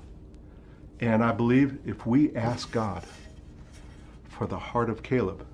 And 1.01 1.25
I 1.25 1.33
believe 1.33 1.77
if 1.85 2.07
we 2.07 2.33
ask 2.37 2.71
God, 2.71 3.03
for 4.29 4.47
the 4.47 4.57
heart 4.57 4.89
of 4.89 5.03
Caleb, 5.03 5.45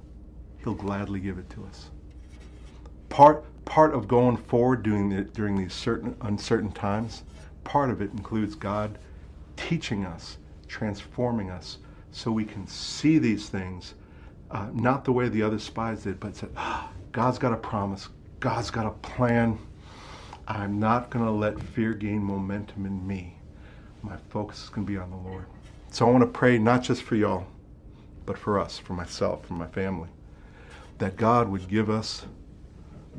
he'll 0.62 0.74
gladly 0.74 1.18
give 1.18 1.38
it 1.38 1.48
to 1.48 1.64
us. 1.64 1.88
Part, 3.08 3.42
part 3.64 3.94
of 3.94 4.06
going 4.06 4.36
forward 4.36 4.82
during, 4.82 5.08
the, 5.08 5.22
during 5.22 5.56
these 5.56 5.72
certain 5.72 6.14
uncertain 6.20 6.72
times, 6.72 7.22
part 7.64 7.88
of 7.88 8.02
it 8.02 8.10
includes 8.12 8.54
God 8.54 8.98
teaching 9.56 10.04
us, 10.04 10.36
transforming 10.68 11.50
us, 11.50 11.78
so 12.10 12.30
we 12.30 12.44
can 12.44 12.66
see 12.66 13.16
these 13.16 13.48
things, 13.48 13.94
uh, 14.50 14.68
not 14.74 15.06
the 15.06 15.12
way 15.12 15.30
the 15.30 15.42
other 15.42 15.58
spies 15.58 16.02
did, 16.02 16.20
but 16.20 16.36
said, 16.36 16.50
ah, 16.54 16.90
God's 17.12 17.38
got 17.38 17.54
a 17.54 17.56
promise, 17.56 18.10
God's 18.40 18.70
got 18.70 18.84
a 18.84 18.90
plan. 18.90 19.58
I'm 20.46 20.80
not 20.80 21.10
going 21.10 21.24
to 21.24 21.30
let 21.30 21.60
fear 21.60 21.94
gain 21.94 22.22
momentum 22.22 22.86
in 22.86 23.06
me. 23.06 23.36
My 24.02 24.16
focus 24.30 24.64
is 24.64 24.68
going 24.68 24.86
to 24.86 24.92
be 24.92 24.98
on 24.98 25.10
the 25.10 25.16
Lord. 25.16 25.46
So 25.90 26.06
I 26.06 26.10
want 26.10 26.22
to 26.22 26.38
pray 26.38 26.58
not 26.58 26.82
just 26.82 27.02
for 27.02 27.14
y'all, 27.14 27.46
but 28.26 28.36
for 28.36 28.58
us, 28.58 28.78
for 28.78 28.94
myself, 28.94 29.46
for 29.46 29.54
my 29.54 29.66
family, 29.68 30.08
that 30.98 31.16
God 31.16 31.48
would 31.48 31.68
give 31.68 31.88
us 31.88 32.24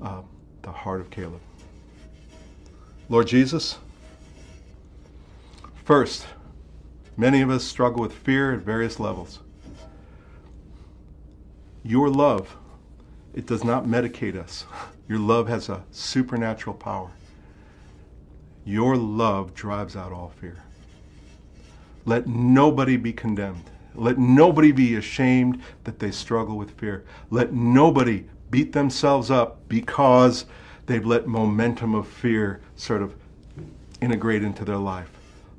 uh, 0.02 0.22
the 0.62 0.72
heart 0.72 1.02
of 1.02 1.10
Caleb. 1.10 1.42
Lord 3.10 3.28
Jesus, 3.28 3.78
first, 5.84 6.26
many 7.16 7.42
of 7.42 7.50
us 7.50 7.64
struggle 7.64 8.02
with 8.02 8.14
fear 8.14 8.54
at 8.54 8.60
various 8.60 9.00
levels. 9.00 9.40
Your 11.84 12.10
love, 12.10 12.56
it 13.34 13.46
does 13.46 13.64
not 13.64 13.86
medicate 13.86 14.36
us. 14.36 14.66
Your 15.08 15.20
love 15.20 15.48
has 15.48 15.70
a 15.70 15.84
supernatural 15.92 16.76
power. 16.76 17.12
Your 18.66 18.96
love 18.96 19.54
drives 19.54 19.96
out 19.96 20.12
all 20.12 20.32
fear. 20.40 20.64
Let 22.06 22.28
nobody 22.28 22.98
be 22.98 23.14
condemned. 23.14 23.70
Let 23.96 24.18
nobody 24.18 24.72
be 24.72 24.96
ashamed 24.96 25.62
that 25.84 26.00
they 26.00 26.12
struggle 26.12 26.58
with 26.58 26.72
fear. 26.72 27.06
Let 27.30 27.54
nobody 27.54 28.26
beat 28.50 28.74
themselves 28.74 29.30
up 29.30 29.68
because 29.68 30.46
they've 30.86 31.06
let 31.06 31.28
momentum 31.28 31.96
of 31.96 32.08
fear 32.08 32.62
sort 32.76 33.02
of 33.02 33.16
integrate 34.02 34.44
into 34.44 34.66
their 34.66 34.78
life. 34.78 35.10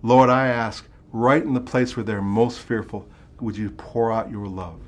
Lord, 0.02 0.30
I 0.30 0.48
ask, 0.48 0.86
right 1.12 1.42
in 1.42 1.54
the 1.54 1.60
place 1.60 1.96
where 1.96 2.04
they're 2.04 2.20
most 2.20 2.58
fearful, 2.58 3.08
would 3.40 3.56
you 3.56 3.70
pour 3.70 4.12
out 4.12 4.30
your 4.30 4.46
love, 4.46 4.80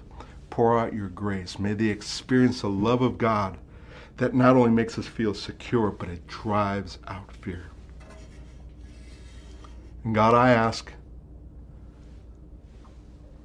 pour 0.56 0.78
out 0.78 0.94
your 0.94 1.10
grace? 1.10 1.58
May 1.58 1.74
they 1.74 1.88
experience 1.88 2.62
the 2.62 2.70
love 2.70 3.02
of 3.02 3.18
God 3.18 3.58
that 4.16 4.32
not 4.32 4.56
only 4.56 4.70
makes 4.70 4.98
us 4.98 5.06
feel 5.06 5.34
secure, 5.34 5.90
but 5.90 6.08
it 6.08 6.26
drives 6.26 6.98
out 7.06 7.30
fear. 7.30 7.64
And 10.02 10.14
God, 10.14 10.32
I 10.32 10.52
ask, 10.52 10.90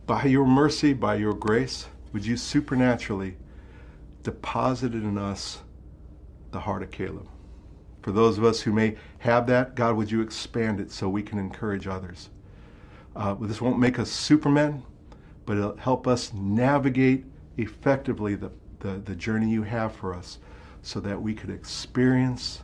by 0.06 0.24
your 0.24 0.45
mercy, 0.45 0.93
by 0.93 1.15
your 1.15 1.34
grace, 1.34 1.88
would 2.13 2.26
you 2.26 2.38
supernaturally 2.38 3.36
deposit 4.24 4.93
in 4.93 5.17
us 5.17 5.60
the 6.52 6.62
heart 6.62 6.82
of 6.82 6.91
Caleb? 6.91 7.28
For 8.04 8.13
those 8.13 8.38
of 8.38 8.45
us 8.45 8.62
who 8.62 8.71
may 8.71 8.95
have 9.17 9.47
that, 9.47 9.76
God, 9.76 9.97
would 9.97 10.10
you 10.10 10.21
expand 10.21 10.80
it 10.80 10.93
so 10.93 11.10
we 11.10 11.24
can 11.24 11.39
encourage 11.39 11.88
others? 11.88 12.30
Uh, 13.17 13.34
this 13.34 13.60
won't 13.60 13.80
make 13.80 14.00
us 14.00 14.10
supermen, 14.10 14.84
but 15.45 15.58
it'll 15.58 15.77
help 15.77 16.08
us 16.08 16.34
navigate 16.34 17.25
effectively 17.58 18.36
the, 18.36 18.51
the, 18.80 19.01
the 19.06 19.15
journey 19.15 19.49
you 19.49 19.63
have 19.63 19.93
for 19.95 20.13
us 20.13 20.39
so 20.82 20.99
that 20.99 21.21
we 21.21 21.34
could 21.34 21.49
experience 21.49 22.62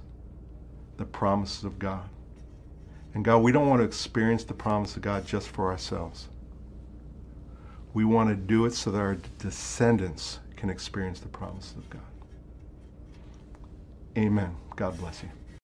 the 0.98 1.06
promises 1.06 1.64
of 1.64 1.78
God. 1.80 2.10
And 3.14 3.24
God, 3.24 3.40
we 3.40 3.52
don't 3.52 3.68
want 3.68 3.82
to 3.82 3.86
experience 3.86 4.44
the 4.44 4.54
promise 4.54 4.96
of 4.96 5.02
God 5.02 5.26
just 5.26 5.48
for 5.50 5.72
ourselves. 5.72 6.28
We 7.94 8.06
want 8.06 8.30
to 8.30 8.36
do 8.36 8.66
it 8.66 8.74
so 8.74 8.92
that 8.92 9.00
our 9.00 9.18
descendants 9.40 10.40
can 10.56 10.70
experience 10.70 11.20
the 11.20 11.28
promises 11.28 11.76
of 11.78 11.90
God. 11.90 12.02
Amen. 14.18 14.56
God 14.76 14.98
bless 14.98 15.24
you. 15.24 15.30